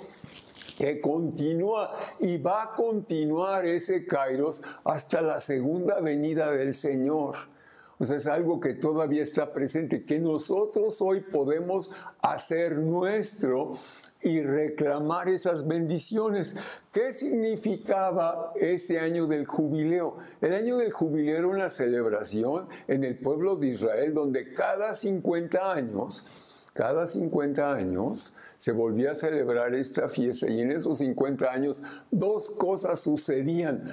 que 0.83 0.99
continúa 0.99 1.93
y 2.19 2.39
va 2.39 2.65
a 2.65 2.75
continuar 2.75 3.65
ese 3.65 4.05
Kairos 4.05 4.63
hasta 4.83 5.23
la 5.23 5.39
segunda 5.39 6.01
venida 6.01 6.51
del 6.51 6.75
Señor. 6.75 7.37
O 8.01 8.05
sea, 8.05 8.17
es 8.17 8.27
algo 8.27 8.59
que 8.59 8.75
todavía 8.75 9.23
está 9.23 9.53
presente, 9.53 10.05
que 10.05 10.19
nosotros 10.19 11.01
hoy 11.01 11.21
podemos 11.21 11.93
hacer 12.21 12.79
nuestro 12.79 13.71
y 14.23 14.43
reclamar 14.43 15.29
esas 15.29 15.69
bendiciones. 15.69 16.57
¿Qué 16.91 17.13
significaba 17.13 18.53
ese 18.57 18.99
año 18.99 19.29
del 19.29 19.47
jubileo? 19.47 20.17
El 20.41 20.53
año 20.53 20.79
del 20.79 20.91
jubileo 20.91 21.39
era 21.39 21.47
una 21.47 21.69
celebración 21.69 22.67
en 22.89 23.05
el 23.05 23.17
pueblo 23.17 23.55
de 23.55 23.69
Israel 23.69 24.15
donde 24.15 24.53
cada 24.53 24.95
50 24.95 25.75
años, 25.75 26.52
cada 26.75 27.07
50 27.07 27.75
años 27.75 28.37
se 28.57 28.73
volvía 28.73 29.13
a 29.13 29.15
celebrar 29.15 29.75
esta 29.75 30.09
fiesta 30.09 30.49
y 30.49 30.61
en 30.61 30.73
esos 30.73 30.99
50 30.99 31.51
años 31.51 31.83
dos 32.11 32.51
cosas 32.51 33.01
sucedían. 33.01 33.85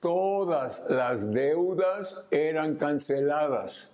Todas 0.00 0.90
las 0.90 1.32
deudas 1.32 2.26
eran 2.30 2.76
canceladas 2.76 3.93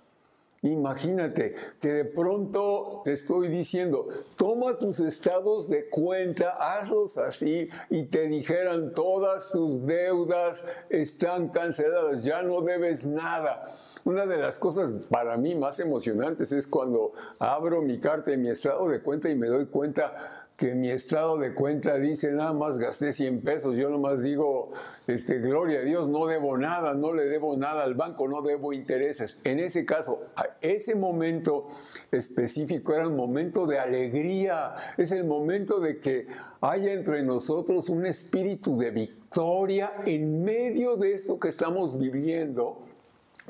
Imagínate 0.63 1.55
que 1.79 1.87
de 1.87 2.05
pronto 2.05 3.01
te 3.03 3.13
estoy 3.13 3.47
diciendo, 3.47 4.05
toma 4.35 4.77
tus 4.77 4.99
estados 4.99 5.69
de 5.69 5.89
cuenta, 5.89 6.51
hazlos 6.51 7.17
así 7.17 7.67
y 7.89 8.03
te 8.03 8.27
dijeran 8.27 8.93
todas 8.93 9.49
tus 9.49 9.87
deudas 9.87 10.67
están 10.89 11.49
canceladas, 11.49 12.23
ya 12.23 12.43
no 12.43 12.61
debes 12.61 13.07
nada. 13.07 13.63
Una 14.05 14.27
de 14.27 14.37
las 14.37 14.59
cosas 14.59 14.91
para 15.09 15.35
mí 15.35 15.55
más 15.55 15.79
emocionantes 15.79 16.51
es 16.51 16.67
cuando 16.67 17.11
abro 17.39 17.81
mi 17.81 17.99
carta 17.99 18.31
y 18.31 18.37
mi 18.37 18.49
estado 18.49 18.87
de 18.87 19.01
cuenta 19.01 19.31
y 19.31 19.35
me 19.35 19.47
doy 19.47 19.65
cuenta 19.65 20.13
que 20.61 20.75
mi 20.75 20.91
estado 20.91 21.39
de 21.39 21.55
cuenta 21.55 21.97
dice 21.97 22.31
nada 22.31 22.53
más 22.53 22.77
gasté 22.77 23.11
100 23.11 23.41
pesos, 23.41 23.77
yo 23.77 23.89
nomás 23.89 24.21
digo, 24.21 24.69
este, 25.07 25.39
gloria 25.39 25.79
a 25.79 25.81
Dios, 25.81 26.07
no 26.07 26.27
debo 26.27 26.55
nada, 26.55 26.93
no 26.93 27.15
le 27.15 27.25
debo 27.25 27.57
nada 27.57 27.81
al 27.83 27.95
banco, 27.95 28.27
no 28.27 28.43
debo 28.43 28.71
intereses. 28.71 29.43
En 29.43 29.57
ese 29.57 29.87
caso, 29.87 30.21
ese 30.61 30.93
momento 30.93 31.65
específico 32.11 32.93
era 32.93 33.07
un 33.07 33.15
momento 33.15 33.65
de 33.65 33.79
alegría, 33.79 34.75
es 34.99 35.11
el 35.11 35.23
momento 35.23 35.79
de 35.79 35.99
que 35.99 36.27
haya 36.61 36.93
entre 36.93 37.23
nosotros 37.23 37.89
un 37.89 38.05
espíritu 38.05 38.77
de 38.77 38.91
victoria 38.91 39.91
en 40.05 40.43
medio 40.43 40.95
de 40.95 41.13
esto 41.13 41.39
que 41.39 41.47
estamos 41.47 41.97
viviendo 41.97 42.81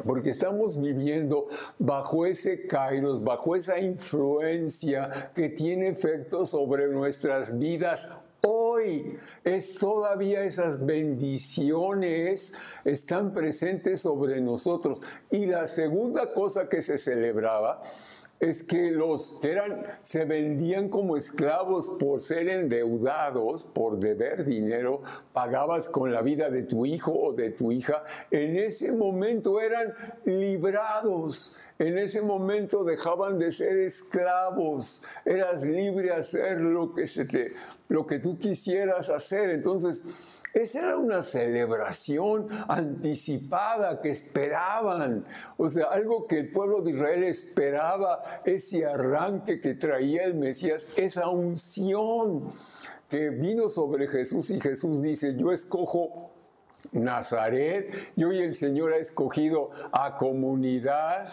porque 0.06 0.30
estamos 0.30 0.82
viviendo 0.82 1.48
bajo 1.80 2.26
ese 2.26 2.68
kairos, 2.68 3.24
bajo 3.24 3.56
esa 3.56 3.80
influencia 3.80 5.32
que 5.36 5.50
tiene 5.50 5.88
efectos 5.88 6.50
sobre 6.50 6.88
nuestras 6.88 7.58
vidas 7.58 8.10
hoy 8.44 9.18
es 9.44 9.76
todavía 9.76 10.44
esas 10.44 10.86
bendiciones 10.86 12.54
están 12.86 13.34
presentes 13.34 14.02
sobre 14.02 14.42
nosotros. 14.42 15.02
Y 15.30 15.46
la 15.46 15.68
segunda 15.68 16.34
cosa 16.34 16.68
que 16.68 16.82
se 16.82 16.98
celebraba 16.98 17.82
es 18.42 18.64
que 18.64 18.90
los 18.90 19.38
que 19.40 19.52
eran, 19.52 19.86
se 20.02 20.26
vendían 20.26 20.90
como 20.90 21.16
esclavos 21.16 21.88
por 22.00 22.20
ser 22.20 22.50
endeudados, 22.50 23.62
por 23.62 24.00
deber 24.00 24.46
dinero, 24.46 25.02
pagabas 25.32 25.88
con 25.88 26.12
la 26.12 26.24
vida 26.24 26.50
de 26.50 26.64
tu 26.64 26.88
hijo 26.88 27.14
o 27.14 27.34
de 27.34 27.52
tu 27.52 27.72
hija, 27.72 28.04
en 28.32 28.58
ese 28.58 28.92
momento 28.92 29.62
eran 29.62 29.94
librados. 30.26 31.58
En 31.82 31.98
ese 31.98 32.22
momento 32.22 32.84
dejaban 32.84 33.40
de 33.40 33.52
ser 33.52 33.80
esclavos, 33.80 35.04
eras 35.26 35.64
libre 35.64 36.12
a 36.12 36.18
hacer 36.18 36.60
lo 36.60 36.94
que, 36.94 37.08
se 37.08 37.26
te, 37.26 37.56
lo 37.88 38.06
que 38.06 38.20
tú 38.20 38.38
quisieras 38.38 39.10
hacer. 39.10 39.50
Entonces, 39.50 40.44
esa 40.54 40.82
era 40.82 40.98
una 40.98 41.24
celebración 41.24 42.48
anticipada 42.68 44.00
que 44.00 44.12
esperaban. 44.12 45.26
O 45.58 45.70
sea, 45.70 45.86
algo 45.86 46.28
que 46.28 46.38
el 46.38 46.52
pueblo 46.52 46.84
de 46.84 46.92
Israel 46.92 47.24
esperaba, 47.24 48.22
ese 48.46 48.86
arranque 48.86 49.60
que 49.60 49.74
traía 49.74 50.26
el 50.26 50.36
Mesías, 50.36 50.90
esa 50.98 51.30
unción 51.30 52.48
que 53.10 53.32
vino 53.32 53.70
sobre 53.70 54.08
Jesús 54.08 54.52
y 54.52 54.62
Jesús 54.62 55.02
dice, 55.02 55.36
yo 55.36 55.52
escojo 55.52 56.30
Nazaret 56.92 57.92
y 58.16 58.24
hoy 58.24 58.38
el 58.38 58.54
Señor 58.54 58.94
ha 58.94 58.98
escogido 58.98 59.72
a 59.92 60.20
comunidad 60.20 61.28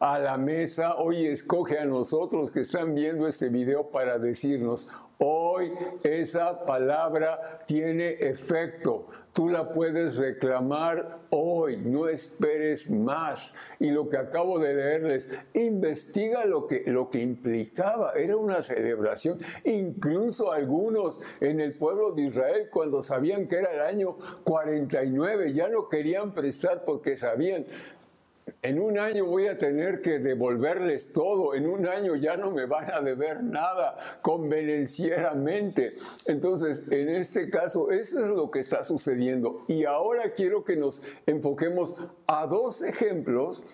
a 0.00 0.18
la 0.18 0.38
mesa, 0.38 0.96
hoy 0.96 1.26
escoge 1.26 1.78
a 1.78 1.84
nosotros 1.84 2.50
que 2.50 2.60
están 2.60 2.94
viendo 2.94 3.26
este 3.26 3.50
video 3.50 3.90
para 3.90 4.18
decirnos, 4.18 4.90
hoy 5.18 5.74
esa 6.02 6.64
palabra 6.64 7.60
tiene 7.66 8.12
efecto, 8.20 9.06
tú 9.34 9.50
la 9.50 9.74
puedes 9.74 10.16
reclamar 10.16 11.18
hoy, 11.28 11.76
no 11.76 12.08
esperes 12.08 12.90
más. 12.90 13.56
Y 13.78 13.90
lo 13.90 14.08
que 14.08 14.16
acabo 14.16 14.58
de 14.58 14.74
leerles, 14.74 15.38
investiga 15.52 16.46
lo 16.46 16.66
que, 16.66 16.84
lo 16.86 17.10
que 17.10 17.20
implicaba, 17.20 18.14
era 18.14 18.38
una 18.38 18.62
celebración, 18.62 19.38
incluso 19.64 20.52
algunos 20.52 21.20
en 21.40 21.60
el 21.60 21.74
pueblo 21.74 22.12
de 22.12 22.22
Israel 22.22 22.68
cuando 22.72 23.02
sabían 23.02 23.46
que 23.48 23.56
era 23.56 23.74
el 23.74 23.82
año 23.82 24.16
49 24.44 25.52
ya 25.52 25.68
no 25.68 25.90
querían 25.90 26.32
prestar 26.32 26.86
porque 26.86 27.16
sabían 27.16 27.66
en 28.62 28.80
un 28.80 28.98
año 28.98 29.26
voy 29.26 29.46
a 29.46 29.58
tener 29.58 30.02
que 30.02 30.18
devolverles 30.18 31.12
todo, 31.12 31.54
en 31.54 31.66
un 31.66 31.86
año 31.86 32.16
ya 32.16 32.36
no 32.36 32.50
me 32.50 32.66
van 32.66 32.90
a 32.92 33.00
deber 33.00 33.42
nada 33.42 33.96
convenencieramente. 34.22 35.94
Entonces, 36.26 36.90
en 36.92 37.08
este 37.08 37.50
caso, 37.50 37.90
eso 37.90 38.22
es 38.22 38.28
lo 38.28 38.50
que 38.50 38.60
está 38.60 38.82
sucediendo. 38.82 39.64
Y 39.68 39.84
ahora 39.84 40.32
quiero 40.34 40.64
que 40.64 40.76
nos 40.76 41.02
enfoquemos 41.26 41.96
a 42.26 42.46
dos 42.46 42.82
ejemplos 42.82 43.64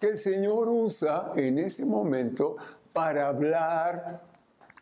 que 0.00 0.08
el 0.08 0.18
Señor 0.18 0.68
usa 0.68 1.32
en 1.36 1.58
ese 1.58 1.84
momento 1.86 2.56
para 2.92 3.28
hablar 3.28 4.22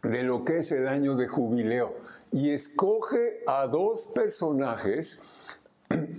de 0.03 0.23
lo 0.23 0.45
que 0.45 0.59
es 0.59 0.73
el 0.73 0.89
año 0.89 1.15
de 1.15 1.29
jubileo. 1.29 1.95
Y 2.33 2.51
escoge 2.51 3.43
a 3.47 3.67
dos 3.67 4.13
personajes 4.15 5.59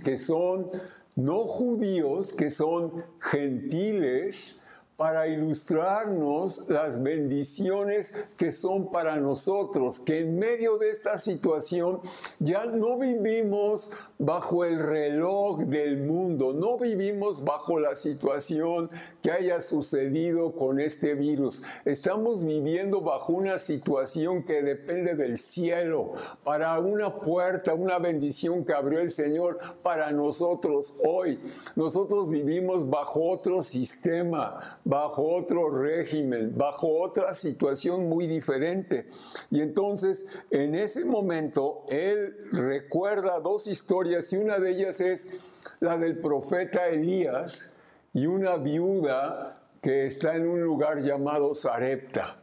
que 0.04 0.18
son 0.18 0.70
no 1.16 1.40
judíos 1.40 2.32
que 2.32 2.50
son 2.50 3.04
gentiles 3.20 4.61
para 5.02 5.26
ilustrarnos 5.26 6.68
las 6.68 7.02
bendiciones 7.02 8.28
que 8.36 8.52
son 8.52 8.92
para 8.92 9.16
nosotros, 9.16 9.98
que 9.98 10.20
en 10.20 10.38
medio 10.38 10.78
de 10.78 10.90
esta 10.90 11.18
situación 11.18 11.98
ya 12.38 12.66
no 12.66 12.96
vivimos 13.00 13.90
bajo 14.20 14.64
el 14.64 14.78
reloj 14.78 15.58
del 15.62 15.96
mundo, 16.04 16.52
no 16.52 16.78
vivimos 16.78 17.42
bajo 17.42 17.80
la 17.80 17.96
situación 17.96 18.90
que 19.22 19.32
haya 19.32 19.60
sucedido 19.60 20.52
con 20.52 20.78
este 20.78 21.16
virus, 21.16 21.64
estamos 21.84 22.44
viviendo 22.44 23.00
bajo 23.00 23.32
una 23.32 23.58
situación 23.58 24.44
que 24.44 24.62
depende 24.62 25.16
del 25.16 25.36
cielo, 25.36 26.12
para 26.44 26.78
una 26.78 27.12
puerta, 27.16 27.74
una 27.74 27.98
bendición 27.98 28.64
que 28.64 28.72
abrió 28.72 29.00
el 29.00 29.10
Señor 29.10 29.58
para 29.82 30.12
nosotros 30.12 30.94
hoy. 31.04 31.40
Nosotros 31.74 32.30
vivimos 32.30 32.88
bajo 32.88 33.28
otro 33.28 33.62
sistema, 33.62 34.60
bajo 34.92 35.26
otro 35.26 35.70
régimen, 35.70 36.52
bajo 36.54 37.00
otra 37.00 37.32
situación 37.32 38.10
muy 38.10 38.26
diferente. 38.26 39.06
Y 39.50 39.62
entonces, 39.62 40.26
en 40.50 40.74
ese 40.74 41.06
momento, 41.06 41.86
él 41.88 42.36
recuerda 42.52 43.40
dos 43.40 43.66
historias 43.68 44.30
y 44.34 44.36
una 44.36 44.58
de 44.58 44.70
ellas 44.70 45.00
es 45.00 45.62
la 45.80 45.96
del 45.96 46.18
profeta 46.18 46.88
Elías 46.88 47.78
y 48.12 48.26
una 48.26 48.58
viuda 48.58 49.62
que 49.80 50.04
está 50.04 50.36
en 50.36 50.46
un 50.46 50.60
lugar 50.60 51.00
llamado 51.00 51.54
Sarepta. 51.54 52.42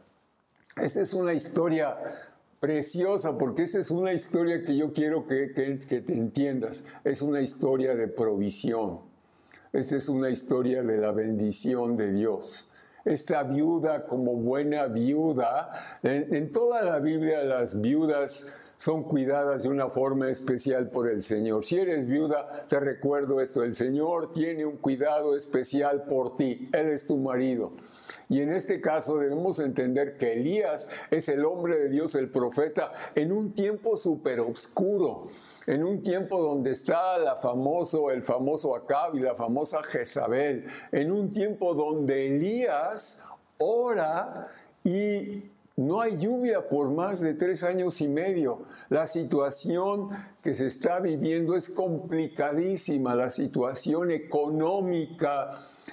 Esta 0.76 1.02
es 1.02 1.14
una 1.14 1.32
historia 1.32 1.98
preciosa, 2.58 3.38
porque 3.38 3.62
esta 3.62 3.78
es 3.78 3.92
una 3.92 4.12
historia 4.12 4.64
que 4.64 4.76
yo 4.76 4.92
quiero 4.92 5.24
que, 5.28 5.52
que, 5.54 6.00
te 6.00 6.14
entiendas. 6.14 6.82
Es 7.04 7.22
una 7.22 7.42
historia 7.42 7.94
de 7.94 8.08
provisión. 8.08 9.09
Esta 9.72 9.96
es 9.96 10.08
una 10.08 10.30
historia 10.30 10.82
de 10.82 10.98
la 10.98 11.12
bendición 11.12 11.94
de 11.96 12.10
Dios. 12.12 12.72
Esta 13.04 13.44
viuda 13.44 14.04
como 14.04 14.34
buena 14.34 14.86
viuda, 14.86 15.70
en, 16.02 16.50
toda 16.50 16.82
la 16.82 16.98
Biblia 16.98 17.44
las 17.44 17.80
viudas 17.80 18.56
son 18.80 19.02
cuidadas 19.02 19.64
de 19.64 19.68
una 19.68 19.90
forma 19.90 20.30
especial 20.30 20.88
por 20.88 21.06
el 21.06 21.20
Señor. 21.20 21.66
Si 21.66 21.76
eres 21.76 22.06
viuda, 22.06 22.48
te 22.66 22.80
recuerdo 22.80 23.42
esto, 23.42 23.62
el 23.62 23.74
Señor 23.74 24.32
tiene 24.32 24.64
un 24.64 24.78
cuidado 24.78 25.36
especial 25.36 26.04
por 26.04 26.34
ti, 26.34 26.70
Él 26.72 26.88
es 26.88 27.06
tu 27.06 27.18
marido. 27.18 27.72
Y 28.30 28.40
en 28.40 28.50
este 28.50 28.80
caso 28.80 29.18
debemos 29.18 29.58
entender 29.58 30.16
que 30.16 30.32
Elías 30.32 30.88
es 31.10 31.28
el 31.28 31.44
hombre 31.44 31.78
de 31.78 31.90
Dios, 31.90 32.14
el 32.14 32.30
profeta, 32.30 32.90
en 33.14 33.32
un 33.32 33.52
tiempo 33.52 33.98
súper 33.98 34.40
oscuro, 34.40 35.26
en 35.66 35.84
un 35.84 36.02
tiempo 36.02 36.40
donde 36.40 36.70
está 36.70 37.18
la 37.18 37.36
famoso, 37.36 38.10
el 38.10 38.22
famoso 38.22 38.74
Acab 38.74 39.14
y 39.14 39.20
la 39.20 39.34
famosa 39.34 39.82
Jezabel, 39.82 40.64
en 40.90 41.12
un 41.12 41.30
tiempo 41.34 41.74
donde 41.74 42.28
Elías 42.28 43.28
ora 43.58 44.46
y 44.84 45.50
no 45.80 46.02
hay 46.02 46.18
lluvia 46.18 46.68
por 46.68 46.90
más 46.90 47.20
de 47.20 47.32
tres 47.32 47.64
años 47.64 48.02
y 48.02 48.08
medio. 48.08 48.62
La 48.90 49.06
situación 49.06 50.10
que 50.42 50.52
se 50.52 50.66
está 50.66 51.00
viviendo 51.00 51.56
es 51.56 51.70
complicadísima. 51.70 53.14
La 53.14 53.30
situación 53.30 54.10
económica 54.10 55.48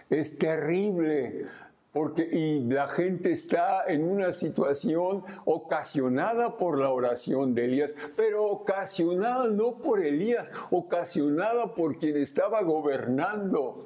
es 0.09 0.37
terrible 0.37 1.45
porque 1.93 2.27
y 2.29 2.59
la 2.65 2.89
gente 2.89 3.31
está 3.31 3.85
en 3.87 4.03
una 4.03 4.33
situación 4.33 5.23
ocasionada 5.45 6.57
por 6.57 6.77
la 6.77 6.91
oración 6.91 7.55
de 7.55 7.65
Elías, 7.65 7.95
pero 8.15 8.45
ocasionada 8.45 9.47
no 9.47 9.77
por 9.77 10.05
Elías, 10.05 10.51
ocasionada 10.69 11.73
por 11.73 11.97
quien 11.97 12.17
estaba 12.17 12.61
gobernando. 12.61 13.85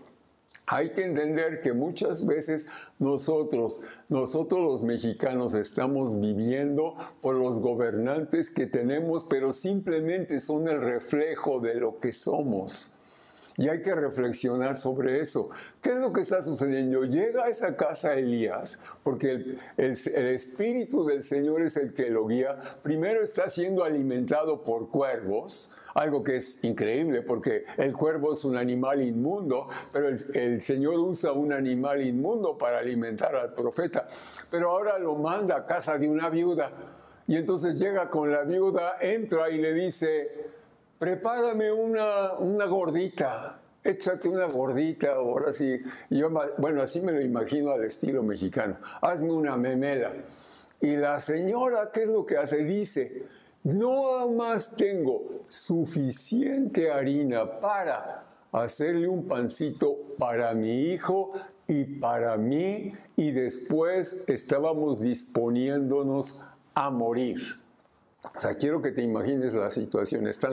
Hay 0.73 0.91
que 0.91 1.03
entender 1.03 1.61
que 1.61 1.73
muchas 1.73 2.25
veces 2.25 2.69
nosotros, 2.97 3.81
nosotros 4.07 4.61
los 4.61 4.81
mexicanos 4.81 5.53
estamos 5.53 6.17
viviendo 6.17 6.95
por 7.19 7.35
los 7.35 7.59
gobernantes 7.59 8.49
que 8.49 8.67
tenemos, 8.67 9.25
pero 9.29 9.51
simplemente 9.51 10.39
son 10.39 10.69
el 10.69 10.79
reflejo 10.79 11.59
de 11.59 11.75
lo 11.75 11.99
que 11.99 12.13
somos. 12.13 12.93
Y 13.61 13.69
hay 13.69 13.83
que 13.83 13.93
reflexionar 13.93 14.75
sobre 14.75 15.19
eso. 15.19 15.51
¿Qué 15.83 15.91
es 15.91 15.97
lo 15.97 16.11
que 16.11 16.21
está 16.21 16.41
sucediendo? 16.41 17.03
Llega 17.03 17.43
a 17.43 17.47
esa 17.47 17.75
casa 17.75 18.15
Elías, 18.15 18.79
porque 19.03 19.55
el, 19.77 19.93
Espíritu 20.15 21.05
del 21.05 21.21
Señor 21.21 21.61
es 21.61 21.77
el 21.77 21.93
que 21.93 22.09
lo 22.09 22.25
guía. 22.25 22.57
Primero 22.81 23.21
está 23.21 23.47
siendo 23.49 23.83
alimentado 23.83 24.63
por 24.63 24.89
cuervos, 24.89 25.77
algo 25.93 26.23
que 26.23 26.37
es 26.37 26.63
increíble 26.63 27.21
porque 27.21 27.65
el 27.77 27.93
cuervo 27.93 28.33
es 28.33 28.45
un 28.45 28.57
animal 28.57 29.03
inmundo, 29.03 29.67
pero 29.93 30.07
el, 30.07 30.61
Señor 30.63 30.97
usa 30.97 31.31
un 31.31 31.53
animal 31.53 32.01
inmundo 32.01 32.57
para 32.57 32.79
alimentar 32.79 33.35
al 33.35 33.53
profeta. 33.53 34.07
Pero 34.49 34.71
ahora 34.71 34.97
lo 34.97 35.13
manda 35.13 35.55
a 35.57 35.65
casa 35.67 35.99
de 35.99 36.09
una 36.09 36.31
viuda. 36.31 36.71
Y 37.27 37.35
entonces 37.35 37.77
llega 37.77 38.09
con 38.09 38.31
la 38.31 38.41
viuda, 38.41 38.97
entra 38.99 39.51
y 39.51 39.59
le 39.59 39.71
dice, 39.71 40.49
prepárame 41.01 41.71
una, 41.71 42.33
una 42.33 42.65
gordita, 42.65 43.59
échate 43.83 44.29
una 44.29 44.45
gordita, 44.45 45.13
ahora 45.13 45.51
sí. 45.51 45.81
Yo, 46.11 46.29
bueno, 46.59 46.83
así 46.83 47.01
me 47.01 47.11
lo 47.11 47.19
imagino 47.19 47.71
al 47.71 47.83
estilo 47.83 48.21
mexicano. 48.21 48.77
Hazme 49.01 49.31
una 49.31 49.57
memela. 49.57 50.13
Y 50.79 50.95
la 50.97 51.19
señora, 51.19 51.89
¿qué 51.91 52.03
es 52.03 52.07
lo 52.07 52.23
que 52.23 52.37
hace? 52.37 52.63
Dice, 52.65 53.23
no 53.63 54.29
más 54.29 54.75
tengo 54.75 55.25
suficiente 55.47 56.91
harina 56.91 57.49
para 57.49 58.23
hacerle 58.51 59.07
un 59.07 59.27
pancito 59.27 59.97
para 60.19 60.53
mi 60.53 60.91
hijo 60.91 61.31
y 61.67 61.83
para 61.83 62.37
mí, 62.37 62.93
y 63.15 63.31
después 63.31 64.25
estábamos 64.27 64.99
disponiéndonos 64.99 66.41
a 66.75 66.91
morir. 66.91 67.60
O 68.23 68.39
sea, 68.39 68.53
quiero 68.53 68.83
que 68.83 68.91
te 68.91 69.01
imagines 69.01 69.53
la 69.55 69.71
situación. 69.71 70.25
le, 70.25 70.29
está, 70.29 70.49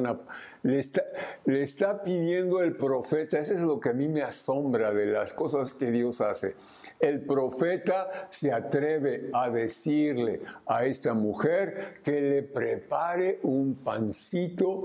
le, 1.44 1.62
está, 1.62 2.02
pidiendo 2.02 2.62
el 2.62 2.76
profeta, 2.76 3.38
eso 3.38 3.52
es 3.52 3.60
lo 3.60 3.78
que 3.78 3.90
a 3.90 3.92
mí 3.92 4.08
me 4.08 4.22
asombra 4.22 4.92
de 4.94 5.06
las 5.06 5.34
cosas 5.34 5.74
que 5.74 5.90
Dios 5.90 6.22
hace. 6.22 6.54
El 6.98 7.20
profeta 7.20 8.08
se 8.30 8.52
atreve 8.52 9.28
a 9.34 9.50
decirle 9.50 10.40
a 10.66 10.86
esta 10.86 11.12
mujer 11.12 11.94
que 12.02 12.22
le 12.22 12.42
prepare 12.42 13.38
un 13.42 13.74
pancito 13.74 14.84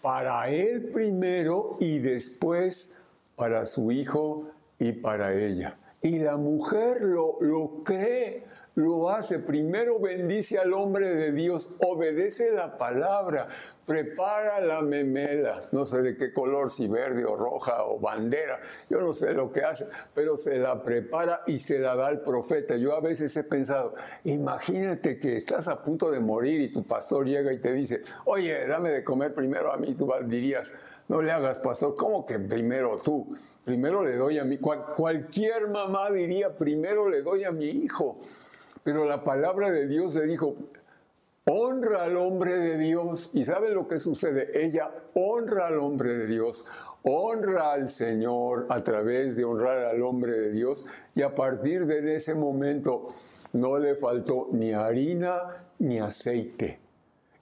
para 0.00 0.48
él 0.48 0.90
primero 0.92 1.76
y 1.80 1.98
después 1.98 2.98
para 3.34 3.64
su 3.64 3.90
hijo 3.90 4.48
y 4.78 4.92
para 4.92 5.34
ella. 5.34 5.76
Y 6.02 6.20
la 6.20 6.36
mujer 6.36 7.02
lo, 7.02 7.38
lo 7.40 7.82
cree, 7.82 8.44
lo 8.76 9.10
hace. 9.10 9.40
Primero 9.40 9.98
bendice 9.98 10.58
al 10.58 10.72
hombre 10.72 11.08
de 11.08 11.32
Dios, 11.32 11.76
obedece 11.80 12.52
la 12.52 12.78
palabra, 12.78 13.46
prepara 13.86 14.60
la 14.60 14.82
memela, 14.82 15.68
no 15.72 15.84
sé 15.84 16.02
de 16.02 16.16
qué 16.16 16.32
color, 16.32 16.70
si 16.70 16.86
verde 16.86 17.24
o 17.24 17.36
roja 17.36 17.84
o 17.84 17.98
bandera, 17.98 18.60
yo 18.88 19.00
no 19.00 19.12
sé 19.12 19.32
lo 19.32 19.50
que 19.50 19.62
hace, 19.62 19.86
pero 20.14 20.36
se 20.36 20.58
la 20.58 20.82
prepara 20.82 21.40
y 21.46 21.58
se 21.58 21.78
la 21.78 21.96
da 21.96 22.08
al 22.08 22.20
profeta. 22.20 22.76
Yo 22.76 22.94
a 22.94 23.00
veces 23.00 23.34
he 23.36 23.44
pensado, 23.44 23.94
imagínate 24.24 25.18
que 25.18 25.36
estás 25.36 25.68
a 25.68 25.82
punto 25.82 26.10
de 26.10 26.20
morir 26.20 26.60
y 26.60 26.68
tu 26.68 26.84
pastor 26.84 27.26
llega 27.26 27.52
y 27.52 27.58
te 27.58 27.72
dice, 27.72 28.02
oye, 28.26 28.66
dame 28.66 28.90
de 28.90 29.02
comer 29.02 29.34
primero 29.34 29.72
a 29.72 29.78
mí, 29.78 29.94
tú 29.94 30.12
dirías, 30.26 30.74
no 31.08 31.22
le 31.22 31.32
hagas, 31.32 31.60
pastor, 31.60 31.96
¿cómo 31.96 32.26
que 32.26 32.38
primero 32.38 32.96
tú? 33.02 33.34
Primero 33.64 34.04
le 34.04 34.16
doy 34.16 34.38
a 34.38 34.44
mí, 34.44 34.58
cualquier 34.58 35.68
mamá 35.68 36.10
diría, 36.10 36.54
primero 36.56 37.08
le 37.08 37.22
doy 37.22 37.44
a 37.44 37.52
mi 37.52 37.64
hijo. 37.64 38.18
Pero 38.86 39.04
la 39.04 39.24
palabra 39.24 39.68
de 39.72 39.88
Dios 39.88 40.14
le 40.14 40.26
dijo, 40.26 40.54
honra 41.44 42.04
al 42.04 42.16
hombre 42.16 42.56
de 42.56 42.78
Dios. 42.78 43.30
¿Y 43.34 43.42
sabe 43.42 43.70
lo 43.70 43.88
que 43.88 43.98
sucede? 43.98 44.64
Ella 44.64 44.92
honra 45.12 45.66
al 45.66 45.80
hombre 45.80 46.16
de 46.16 46.28
Dios, 46.28 46.66
honra 47.02 47.72
al 47.72 47.88
Señor 47.88 48.66
a 48.68 48.84
través 48.84 49.34
de 49.34 49.44
honrar 49.44 49.86
al 49.86 50.04
hombre 50.04 50.34
de 50.34 50.52
Dios. 50.52 50.84
Y 51.16 51.22
a 51.22 51.34
partir 51.34 51.86
de 51.86 52.14
ese 52.14 52.36
momento 52.36 53.08
no 53.54 53.76
le 53.76 53.96
faltó 53.96 54.50
ni 54.52 54.72
harina 54.72 55.40
ni 55.80 55.98
aceite. 55.98 56.78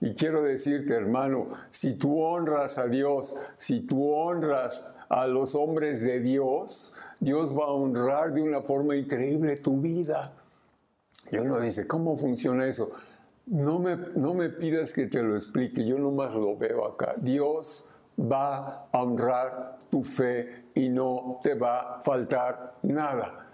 Y 0.01 0.15
quiero 0.15 0.41
decirte, 0.41 0.95
hermano, 0.95 1.49
si 1.69 1.93
tú 1.93 2.23
honras 2.23 2.79
a 2.79 2.87
Dios, 2.87 3.35
si 3.55 3.81
tú 3.81 4.11
honras 4.11 4.95
a 5.09 5.27
los 5.27 5.53
hombres 5.53 6.01
de 6.01 6.21
Dios, 6.21 6.95
Dios 7.19 7.55
va 7.55 7.65
a 7.65 7.71
honrar 7.71 8.33
de 8.33 8.41
una 8.41 8.63
forma 8.63 8.95
increíble 8.95 9.57
tu 9.57 9.79
vida. 9.79 10.33
Y 11.31 11.37
uno 11.37 11.59
dice, 11.59 11.87
¿cómo 11.87 12.17
funciona 12.17 12.67
eso? 12.67 12.91
No 13.47 13.79
me, 13.79 13.95
no 14.15 14.33
me 14.33 14.49
pidas 14.49 14.93
que 14.93 15.07
te 15.07 15.21
lo 15.21 15.35
explique, 15.35 15.85
yo 15.85 15.97
nomás 15.97 16.33
lo 16.33 16.57
veo 16.57 16.85
acá. 16.85 17.15
Dios 17.17 17.91
va 18.19 18.87
a 18.91 19.01
honrar 19.01 19.77
tu 19.89 20.01
fe 20.01 20.65
y 20.73 20.89
no 20.89 21.39
te 21.41 21.55
va 21.55 21.95
a 21.95 21.99
faltar 21.99 22.71
nada. 22.83 23.44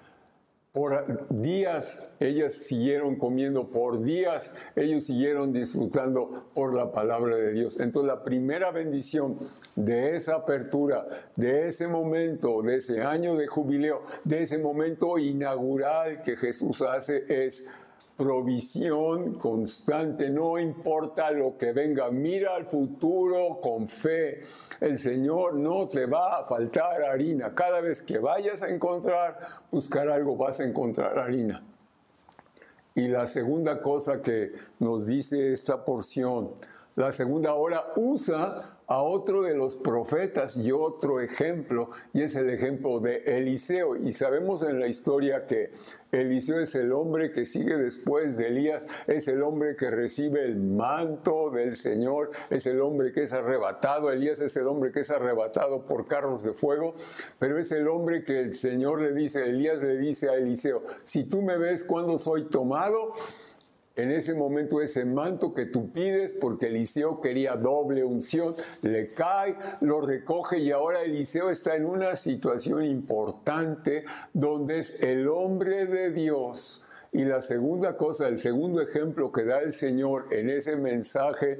Por 0.74 1.28
días 1.30 2.16
ellas 2.22 2.54
siguieron 2.54 3.18
comiendo, 3.18 3.72
por 3.72 4.02
días 4.02 4.56
ellos 4.78 5.04
siguieron 5.04 5.52
disfrutando 5.52 6.50
por 6.54 6.74
la 6.74 6.94
palabra 6.94 7.36
de 7.36 7.52
Dios. 7.52 7.82
Entonces 7.82 8.08
la 8.08 8.24
primera 8.24 8.72
bendición 8.72 9.38
de 9.76 10.16
esa 10.16 10.36
apertura, 10.36 11.06
de 11.36 11.68
ese 11.68 11.90
momento, 11.90 12.62
de 12.62 12.78
ese 12.78 13.02
año 13.02 13.36
de 13.36 13.48
jubileo, 13.48 14.02
de 14.24 14.44
ese 14.44 14.60
momento 14.60 15.18
inaugural 15.18 16.24
que 16.24 16.38
Jesús 16.38 16.82
hace 16.82 17.26
es 17.28 17.70
provisión 18.22 19.34
constante, 19.40 20.30
no 20.30 20.60
importa 20.60 21.32
lo 21.32 21.58
que 21.58 21.74
venga, 21.74 22.12
mira 22.12 22.56
al 22.56 22.68
futuro 22.68 23.60
con 23.60 23.88
fe. 23.88 24.42
El 24.80 25.00
Señor 25.00 25.56
no 25.56 25.88
te 25.88 26.06
va 26.06 26.38
a 26.38 26.44
faltar 26.44 27.02
harina. 27.02 27.56
Cada 27.56 27.82
vez 27.82 28.04
que 28.04 28.20
vayas 28.20 28.62
a 28.62 28.70
encontrar, 28.70 29.40
buscar 29.72 30.08
algo, 30.08 30.38
vas 30.38 30.60
a 30.60 30.66
encontrar 30.66 31.18
harina. 31.18 31.64
Y 32.94 33.08
la 33.08 33.26
segunda 33.26 33.82
cosa 33.82 34.22
que 34.22 34.52
nos 34.78 35.08
dice 35.08 35.52
esta 35.52 35.84
porción, 35.84 36.52
la 36.96 37.10
segunda 37.10 37.56
hora 37.56 37.88
usa 37.96 38.81
a 38.92 39.04
otro 39.04 39.44
de 39.44 39.56
los 39.56 39.78
profetas 39.78 40.58
y 40.58 40.74
otro 40.74 41.22
ejemplo, 41.22 41.90
y 42.12 42.24
es 42.24 42.36
el 42.36 42.50
ejemplo 42.50 43.00
de 43.00 43.24
Eliseo. 43.38 43.96
Y 43.96 44.12
sabemos 44.12 44.64
en 44.64 44.82
la 44.82 44.88
historia 44.88 45.48
que 45.48 45.72
Eliseo 46.12 46.60
es 46.60 46.76
el 46.76 46.92
hombre 46.92 47.32
que 47.32 47.46
sigue 47.46 47.78
después 47.78 48.36
de 48.36 48.48
Elías, 48.48 48.86
es 49.08 49.30
el 49.30 49.44
hombre 49.44 49.78
que 49.78 49.90
recibe 49.90 50.44
el 50.44 50.58
manto 50.58 51.52
del 51.52 51.78
Señor, 51.78 52.32
es 52.50 52.66
el 52.66 52.82
hombre 52.82 53.14
que 53.14 53.24
es 53.24 53.32
arrebatado, 53.32 54.12
Elías 54.12 54.42
es 54.42 54.58
el 54.58 54.68
hombre 54.68 54.92
que 54.92 55.00
es 55.00 55.10
arrebatado 55.10 55.86
por 55.86 56.06
carros 56.10 56.44
de 56.44 56.54
fuego, 56.54 56.94
pero 57.40 57.58
es 57.60 57.72
el 57.72 57.88
hombre 57.88 58.26
que 58.26 58.42
el 58.42 58.54
Señor 58.54 59.00
le 59.00 59.14
dice, 59.14 59.46
Elías 59.46 59.82
le 59.82 59.98
dice 59.98 60.28
a 60.28 60.34
Eliseo, 60.34 60.84
si 61.04 61.24
tú 61.24 61.42
me 61.42 61.58
ves 61.58 61.86
cuando 61.86 62.18
soy 62.18 62.44
tomado, 62.50 63.14
en 63.96 64.12
ese 64.12 64.34
momento 64.34 64.82
ese 64.82 65.06
manto 65.06 65.54
que 65.54 65.66
tú 65.66 65.92
pides, 65.92 66.34
porque 66.34 66.68
Eliseo 66.68 67.20
quería 67.22 67.56
doble 67.56 68.04
unción, 68.04 68.56
le 68.82 69.12
cae, 69.12 69.58
lo 69.82 70.02
recoge 70.02 70.60
y 70.60 70.72
ahora 70.72 71.04
Eliseo 71.04 71.50
está 71.50 71.76
en 71.76 71.86
una 71.86 72.16
situación 72.16 72.86
importante 72.86 74.06
donde 74.34 74.80
es 74.80 75.04
el 75.04 75.28
hombre 75.28 75.86
de 75.86 76.12
Dios. 76.12 76.88
Y 77.14 77.26
la 77.26 77.42
segunda 77.42 77.98
cosa, 77.98 78.30
el 78.30 78.40
segundo 78.40 78.82
ejemplo 78.82 79.34
que 79.34 79.44
da 79.44 79.60
el 79.60 79.74
Señor 79.74 80.28
en 80.32 80.50
ese 80.50 80.78
mensaje 80.78 81.60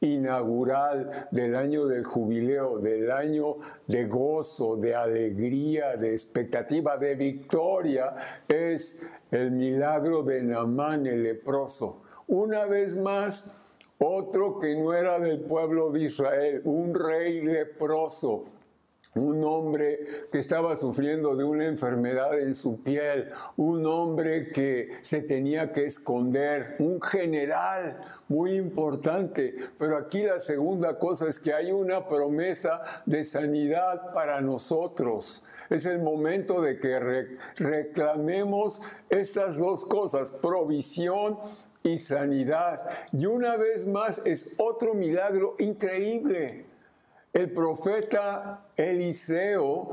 inaugural 0.00 1.28
del 1.30 1.54
año 1.54 1.86
del 1.86 2.04
jubileo, 2.04 2.78
del 2.78 3.10
año 3.10 3.56
de 3.86 4.06
gozo, 4.06 4.76
de 4.76 4.94
alegría, 4.94 5.96
de 5.96 6.12
expectativa, 6.12 6.96
de 6.96 7.14
victoria, 7.14 8.14
es 8.48 9.10
el 9.30 9.50
milagro 9.52 10.22
de 10.22 10.42
Namán 10.42 11.06
el 11.06 11.22
leproso. 11.22 12.02
Una 12.26 12.66
vez 12.66 12.96
más, 12.96 13.66
otro 13.98 14.58
que 14.58 14.74
no 14.76 14.94
era 14.94 15.18
del 15.18 15.40
pueblo 15.40 15.90
de 15.90 16.00
Israel, 16.04 16.62
un 16.64 16.94
rey 16.94 17.42
leproso, 17.42 18.44
un 19.14 19.42
hombre 19.44 20.00
que 20.30 20.38
estaba 20.38 20.76
sufriendo 20.76 21.34
de 21.34 21.42
una 21.42 21.66
enfermedad 21.66 22.38
en 22.38 22.54
su 22.54 22.82
piel, 22.82 23.30
un 23.56 23.84
hombre 23.86 24.52
que 24.52 24.88
se 25.00 25.22
tenía 25.22 25.72
que 25.72 25.84
esconder, 25.84 26.76
un 26.78 27.00
general 27.02 28.00
muy 28.28 28.52
importante. 28.52 29.54
Pero 29.78 29.96
aquí 29.96 30.22
la 30.22 30.38
segunda 30.38 30.98
cosa 30.98 31.28
es 31.28 31.40
que 31.40 31.52
hay 31.52 31.72
una 31.72 32.08
promesa 32.08 32.82
de 33.04 33.24
sanidad 33.24 34.12
para 34.12 34.40
nosotros. 34.40 35.46
Es 35.70 35.86
el 35.86 36.00
momento 36.00 36.60
de 36.60 36.78
que 36.78 37.36
reclamemos 37.56 38.80
estas 39.08 39.56
dos 39.56 39.84
cosas, 39.86 40.30
provisión 40.30 41.38
y 41.82 41.98
sanidad. 41.98 42.88
Y 43.12 43.26
una 43.26 43.56
vez 43.56 43.86
más 43.86 44.24
es 44.26 44.54
otro 44.58 44.94
milagro 44.94 45.56
increíble. 45.58 46.66
El 47.32 47.52
profeta 47.52 48.66
Eliseo 48.80 49.90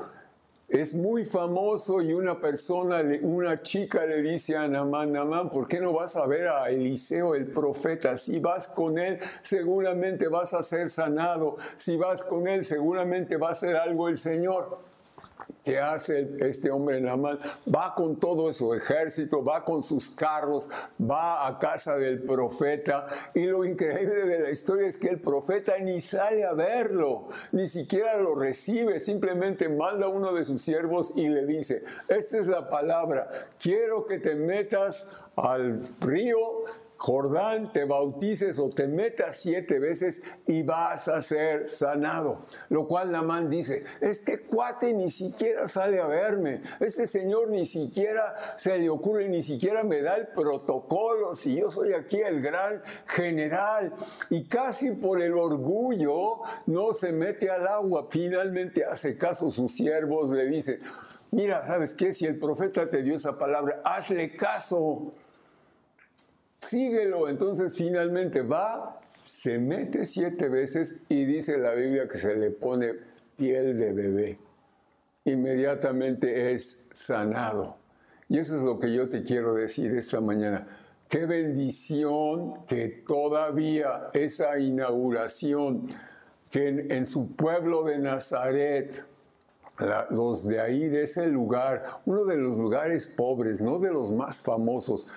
es 0.70 0.94
muy 0.94 1.24
famoso 1.26 2.02
y 2.02 2.14
una 2.14 2.40
persona, 2.40 3.02
una 3.22 3.62
chica 3.62 4.06
le 4.06 4.22
dice 4.22 4.58
a 4.58 4.68
Namán, 4.68 5.14
Namán, 5.14 5.50
¿por 5.50 5.68
qué 5.68 5.80
no 5.80 5.94
vas 5.94 6.16
a 6.16 6.26
ver 6.26 6.48
a 6.48 6.70
Eliseo 6.70 7.36
el 7.36 7.48
profeta? 7.48 8.16
Si 8.18 8.40
vas 8.40 8.68
con 8.70 8.98
él, 8.98 9.20
seguramente 9.42 10.28
vas 10.28 10.54
a 10.54 10.62
ser 10.62 10.90
sanado. 10.90 11.56
Si 11.78 11.96
vas 11.98 12.24
con 12.24 12.48
él, 12.48 12.66
seguramente 12.66 13.38
va 13.38 13.50
a 13.50 13.52
hacer 13.52 13.76
algo 13.76 14.10
el 14.10 14.18
Señor 14.18 14.80
que 15.64 15.80
hace 15.80 16.38
este 16.40 16.72
hombre 16.72 17.02
mano, 17.02 17.40
va 17.74 17.94
con 17.94 18.16
todo 18.16 18.52
su 18.54 18.74
ejército, 18.74 19.44
va 19.44 19.66
con 19.66 19.84
sus 19.84 20.10
carros, 20.10 20.70
va 21.00 21.46
a 21.46 21.60
casa 21.60 21.98
del 21.98 22.22
profeta. 22.24 23.06
Y 23.34 23.46
lo 23.48 23.66
increíble 23.66 24.26
de 24.26 24.40
la 24.40 24.50
historia 24.50 24.88
es 24.88 24.98
que 24.98 25.10
el 25.10 25.20
profeta 25.20 25.78
ni 25.80 26.00
sale 26.00 26.46
a 26.46 26.54
verlo, 26.54 27.28
ni 27.52 27.68
siquiera 27.68 28.18
lo 28.18 28.36
recibe, 28.36 29.00
simplemente 29.00 29.68
manda 29.68 30.06
a 30.06 30.10
uno 30.10 30.34
de 30.34 30.46
sus 30.46 30.62
siervos 30.62 31.14
y 31.16 31.28
le 31.28 31.46
dice, 31.46 31.84
esta 32.08 32.38
es 32.38 32.48
la 32.48 32.70
palabra, 32.70 33.28
quiero 33.62 34.06
que 34.06 34.20
te 34.20 34.36
metas 34.36 35.26
al 35.36 35.82
río 36.00 36.38
Jordán, 36.98 37.72
te 37.72 37.86
bautices 37.86 38.58
o 38.58 38.70
te 38.70 38.88
metas 38.88 39.38
siete 39.38 39.80
veces 39.80 40.24
y 40.48 40.64
vas 40.64 41.08
a 41.08 41.22
ser 41.22 41.68
sanado. 41.68 42.44
Lo 42.70 42.88
cual 42.88 43.12
Namán 43.12 43.50
dice, 43.50 43.84
este 44.02 44.42
cuate 44.42 44.94
ni 44.94 45.10
siquiera 45.10 45.68
sale 45.68 46.00
a 46.00 46.08
verme, 46.08 46.62
este 46.80 47.06
señor 47.06 47.50
ni 47.50 47.66
siquiera 47.66 48.36
se 48.56 48.78
le 48.80 48.90
ocurre, 48.90 49.30
ni 49.30 49.44
siquiera 49.44 49.84
me 49.84 50.02
da 50.02 50.16
el 50.16 50.28
protocolo, 50.28 51.36
si 51.36 51.60
yo 51.60 51.70
soy 51.70 51.94
aquí 51.94 52.18
el 52.18 52.42
gran 52.42 52.82
general. 53.06 53.94
Y 54.30 54.46
casi 54.46 54.92
por 54.92 55.22
el 55.22 55.34
orgullo 55.34 56.42
no 56.66 56.94
se 56.94 57.12
mete 57.12 57.52
al 57.52 57.68
agua, 57.68 58.08
finalmente 58.10 58.84
hace 58.84 59.18
caso 59.18 59.52
sus 59.52 59.72
siervos, 59.72 60.32
le 60.32 60.46
dice, 60.46 60.80
mira, 61.32 61.66
¿sabes 61.66 61.94
qué? 61.94 62.12
Si 62.12 62.26
el 62.26 62.40
profeta 62.40 62.90
te 62.90 63.04
dio 63.04 63.16
esa 63.16 63.38
palabra, 63.38 63.82
hazle 63.86 64.36
caso 64.36 65.14
síguelo. 66.60 67.30
Entonces 67.30 67.76
finalmente 67.76 68.42
va, 68.42 69.00
se 69.22 69.60
mete 69.60 70.06
siete 70.06 70.50
veces 70.50 71.06
y 71.10 71.26
dice 71.26 71.58
la 71.58 71.74
Biblia 71.74 72.08
que 72.08 72.18
se 72.18 72.36
le 72.36 72.52
pone 72.52 72.94
piel 73.36 73.78
de 73.78 73.94
bebé. 73.94 74.40
Inmediatamente 75.26 76.54
es 76.54 76.90
sanado. 76.94 77.78
Y 78.30 78.40
eso 78.40 78.56
es 78.56 78.62
lo 78.62 78.80
que 78.80 78.94
yo 78.94 79.10
te 79.10 79.24
quiero 79.24 79.54
decir 79.54 79.96
esta 79.96 80.20
mañana. 80.20 80.66
Qué 81.10 81.26
bendición 81.26 82.66
que 82.66 82.90
todavía 82.90 84.10
esa 84.14 84.60
inauguración, 84.60 85.88
que 86.52 86.68
en, 86.68 87.06
su 87.06 87.32
pueblo 87.34 87.86
de 87.86 87.98
Nazaret, 88.00 89.06
los 90.10 90.46
de 90.46 90.60
ahí, 90.60 90.90
de 90.90 91.04
ese 91.04 91.28
lugar, 91.28 91.84
uno 92.06 92.26
de 92.26 92.36
los 92.36 92.58
lugares 92.58 93.08
pobres, 93.08 93.62
no 93.62 93.80
de 93.80 93.92
los 93.92 94.12
más 94.12 94.42
famosos, 94.42 95.08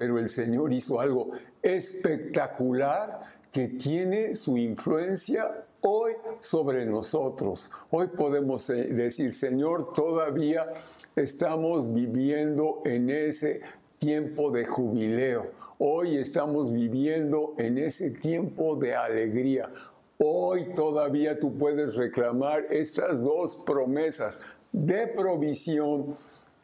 pero 0.00 0.18
el 0.18 0.30
Señor 0.30 0.72
hizo 0.72 0.98
algo 0.98 1.28
espectacular 1.60 3.20
que 3.52 3.68
tiene 3.68 4.34
su 4.34 4.56
influencia 4.56 5.66
hoy 5.82 6.14
sobre 6.38 6.86
nosotros. 6.86 7.70
Hoy 7.90 8.06
podemos 8.06 8.70
eh, 8.70 8.94
decir, 8.94 9.30
Señor, 9.34 9.92
todavía 9.92 10.70
estamos 11.14 11.92
viviendo 11.92 12.80
en 12.86 13.10
ese 13.10 13.60
tiempo 13.98 14.50
de 14.50 14.64
jubileo. 14.64 15.50
Hoy 15.76 16.16
estamos 16.16 16.72
viviendo 16.72 17.52
en 17.58 17.76
ese 17.76 18.10
tiempo 18.10 18.76
de 18.76 18.94
alegría. 18.94 19.70
Hoy 20.16 20.72
todavía 20.74 21.38
tú 21.38 21.58
puedes 21.58 21.96
reclamar 21.96 22.64
estas 22.70 23.22
dos 23.22 23.54
promesas 23.66 24.56
de 24.72 25.08
provisión 25.08 26.16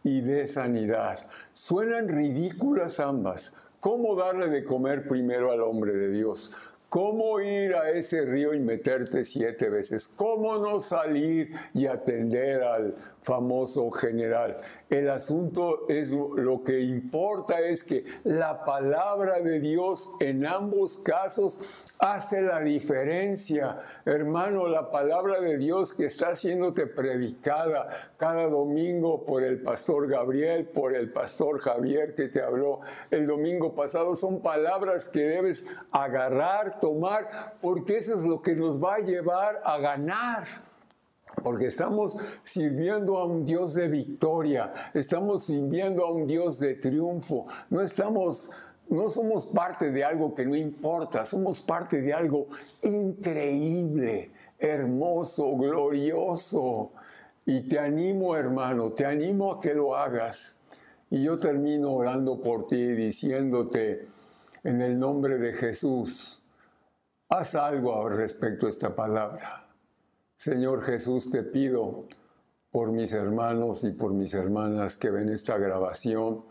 y 0.07 0.21
de 0.21 0.47
sanidad. 0.47 1.19
Suenan 1.53 2.09
ridículas 2.09 3.01
ambas. 3.01 3.57
¿Cómo 3.81 4.15
darle 4.15 4.49
de 4.49 4.65
comer 4.65 5.09
primero 5.09 5.51
al 5.51 5.61
hombre 5.61 5.93
de 5.93 6.13
Dios? 6.13 6.76
¿Cómo 6.89 7.41
ir 7.41 7.75
a 7.75 7.91
ese 7.91 8.25
río 8.25 8.55
y 8.55 8.61
meterte 8.61 9.25
siete 9.25 9.69
veces? 9.69 10.07
¿Cómo 10.07 10.57
no 10.59 10.79
salir 10.79 11.51
y 11.75 11.89
atender 11.89 12.63
al 12.63 12.95
famoso 13.23 13.91
general? 13.91 14.57
El 14.89 15.11
asunto 15.11 15.89
es 15.89 16.13
lo 16.13 16.63
que 16.63 16.81
importa 16.81 17.59
es 17.59 17.83
que 17.83 18.05
la 18.23 18.65
palabra 18.65 19.41
de 19.41 19.59
Dios 19.59 20.11
en 20.21 20.47
ambos 20.47 20.99
casos 20.99 21.87
hace 21.99 22.41
la 22.43 22.61
diferencia. 22.61 23.79
Hermano, 24.05 24.69
la 24.69 24.91
palabra 24.91 25.41
de 25.41 25.59
Dios 25.59 25.93
que 25.93 26.05
está 26.05 26.29
haciéndote 26.29 26.87
predicada 26.87 27.89
cada 28.17 28.49
domingo 28.49 29.25
por 29.25 29.43
el 29.43 29.61
pastor 29.61 30.09
Gabriel, 30.09 30.67
por 30.67 30.95
el 30.95 31.13
pastor 31.13 31.59
Javier 31.59 32.15
que 32.15 32.29
te 32.29 32.43
habló 32.43 32.81
el 33.11 33.27
domingo 33.27 33.75
pasado, 33.75 34.15
son 34.15 34.41
palabras 34.41 35.09
que 35.09 35.23
debes 35.23 35.67
agarrar, 35.91 36.76
tomar, 36.79 37.57
porque 37.61 37.99
eso 37.99 38.15
es 38.15 38.25
lo 38.25 38.43
que 38.43 38.55
nos 38.55 38.83
va 38.83 38.97
a 38.97 38.99
llevar 38.99 39.61
a 39.65 39.79
ganar 39.79 40.45
porque 41.43 41.67
estamos 41.67 42.17
sirviendo 42.43 43.19
a 43.19 43.27
un 43.27 43.45
Dios 43.45 43.75
de 43.75 43.89
victoria, 43.89 44.73
estamos 44.95 45.45
sirviendo 45.45 46.05
a 46.05 46.11
un 46.11 46.27
Dios 46.27 46.59
de 46.59 46.75
triunfo, 46.75 47.47
no 47.69 47.83
estamos 47.83 48.53
no 48.89 49.09
somos 49.09 49.47
parte 49.47 49.91
de 49.91 50.05
algo 50.05 50.35
que 50.35 50.47
no 50.47 50.55
importa, 50.55 51.25
somos 51.25 51.61
parte 51.61 52.01
de 52.03 52.13
algo 52.13 52.47
increíble, 52.83 54.31
hermoso, 54.59 55.57
glorioso. 55.57 56.93
Y 57.45 57.63
te 57.63 57.79
animo, 57.79 58.37
hermano, 58.37 58.93
te 58.93 59.05
animo 59.05 59.53
a 59.53 59.61
que 59.61 59.75
lo 59.75 59.97
hagas. 59.97 60.63
Y 61.11 61.25
yo 61.25 61.37
termino 61.37 61.93
orando 61.93 62.41
por 62.41 62.67
ti, 62.67 62.81
diciéndote, 62.95 64.07
en 64.63 64.81
el 64.81 64.99
nombre 64.99 65.39
de 65.39 65.53
Jesús, 65.53 66.43
haz 67.29 67.55
algo 67.55 68.09
respecto 68.09 68.67
a 68.67 68.69
esta 68.69 68.95
palabra. 68.95 69.69
Señor 70.37 70.83
Jesús, 70.83 71.31
te 71.31 71.43
pido 71.43 72.07
por 72.71 72.93
mis 72.93 73.13
hermanos 73.13 73.85
y 73.85 73.91
por 73.91 74.13
mis 74.13 74.35
hermanas 74.35 74.97
que 74.97 75.11
ven 75.11 75.29
esta 75.29 75.57
grabación, 75.59 76.45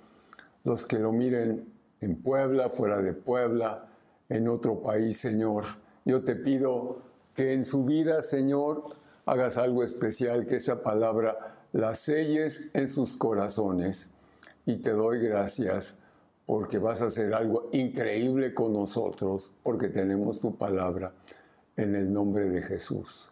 los 0.63 0.85
que 0.85 0.99
lo 0.99 1.11
miren 1.11 1.71
en 2.01 2.21
Puebla, 2.21 2.69
fuera 2.69 3.01
de 3.01 3.13
Puebla, 3.13 3.87
en 4.27 4.47
otro 4.47 4.81
país, 4.81 5.17
Señor. 5.19 5.63
Yo 6.03 6.23
te 6.23 6.35
pido 6.35 6.97
que 7.35 7.53
en 7.53 7.63
su 7.63 7.85
vida, 7.85 8.21
Señor, 8.21 8.83
hagas 9.25 9.57
algo 9.57 9.83
especial, 9.83 10.47
que 10.47 10.55
esta 10.55 10.81
palabra 10.81 11.37
la 11.73 11.93
selles 11.93 12.71
en 12.73 12.87
sus 12.87 13.15
corazones. 13.17 14.11
Y 14.65 14.77
te 14.77 14.91
doy 14.91 15.19
gracias 15.19 15.99
porque 16.45 16.77
vas 16.77 17.01
a 17.01 17.05
hacer 17.05 17.33
algo 17.33 17.69
increíble 17.73 18.53
con 18.53 18.73
nosotros, 18.73 19.53
porque 19.63 19.89
tenemos 19.89 20.39
tu 20.39 20.55
palabra 20.55 21.13
en 21.75 21.95
el 21.95 22.11
nombre 22.11 22.49
de 22.49 22.61
Jesús. 22.61 23.31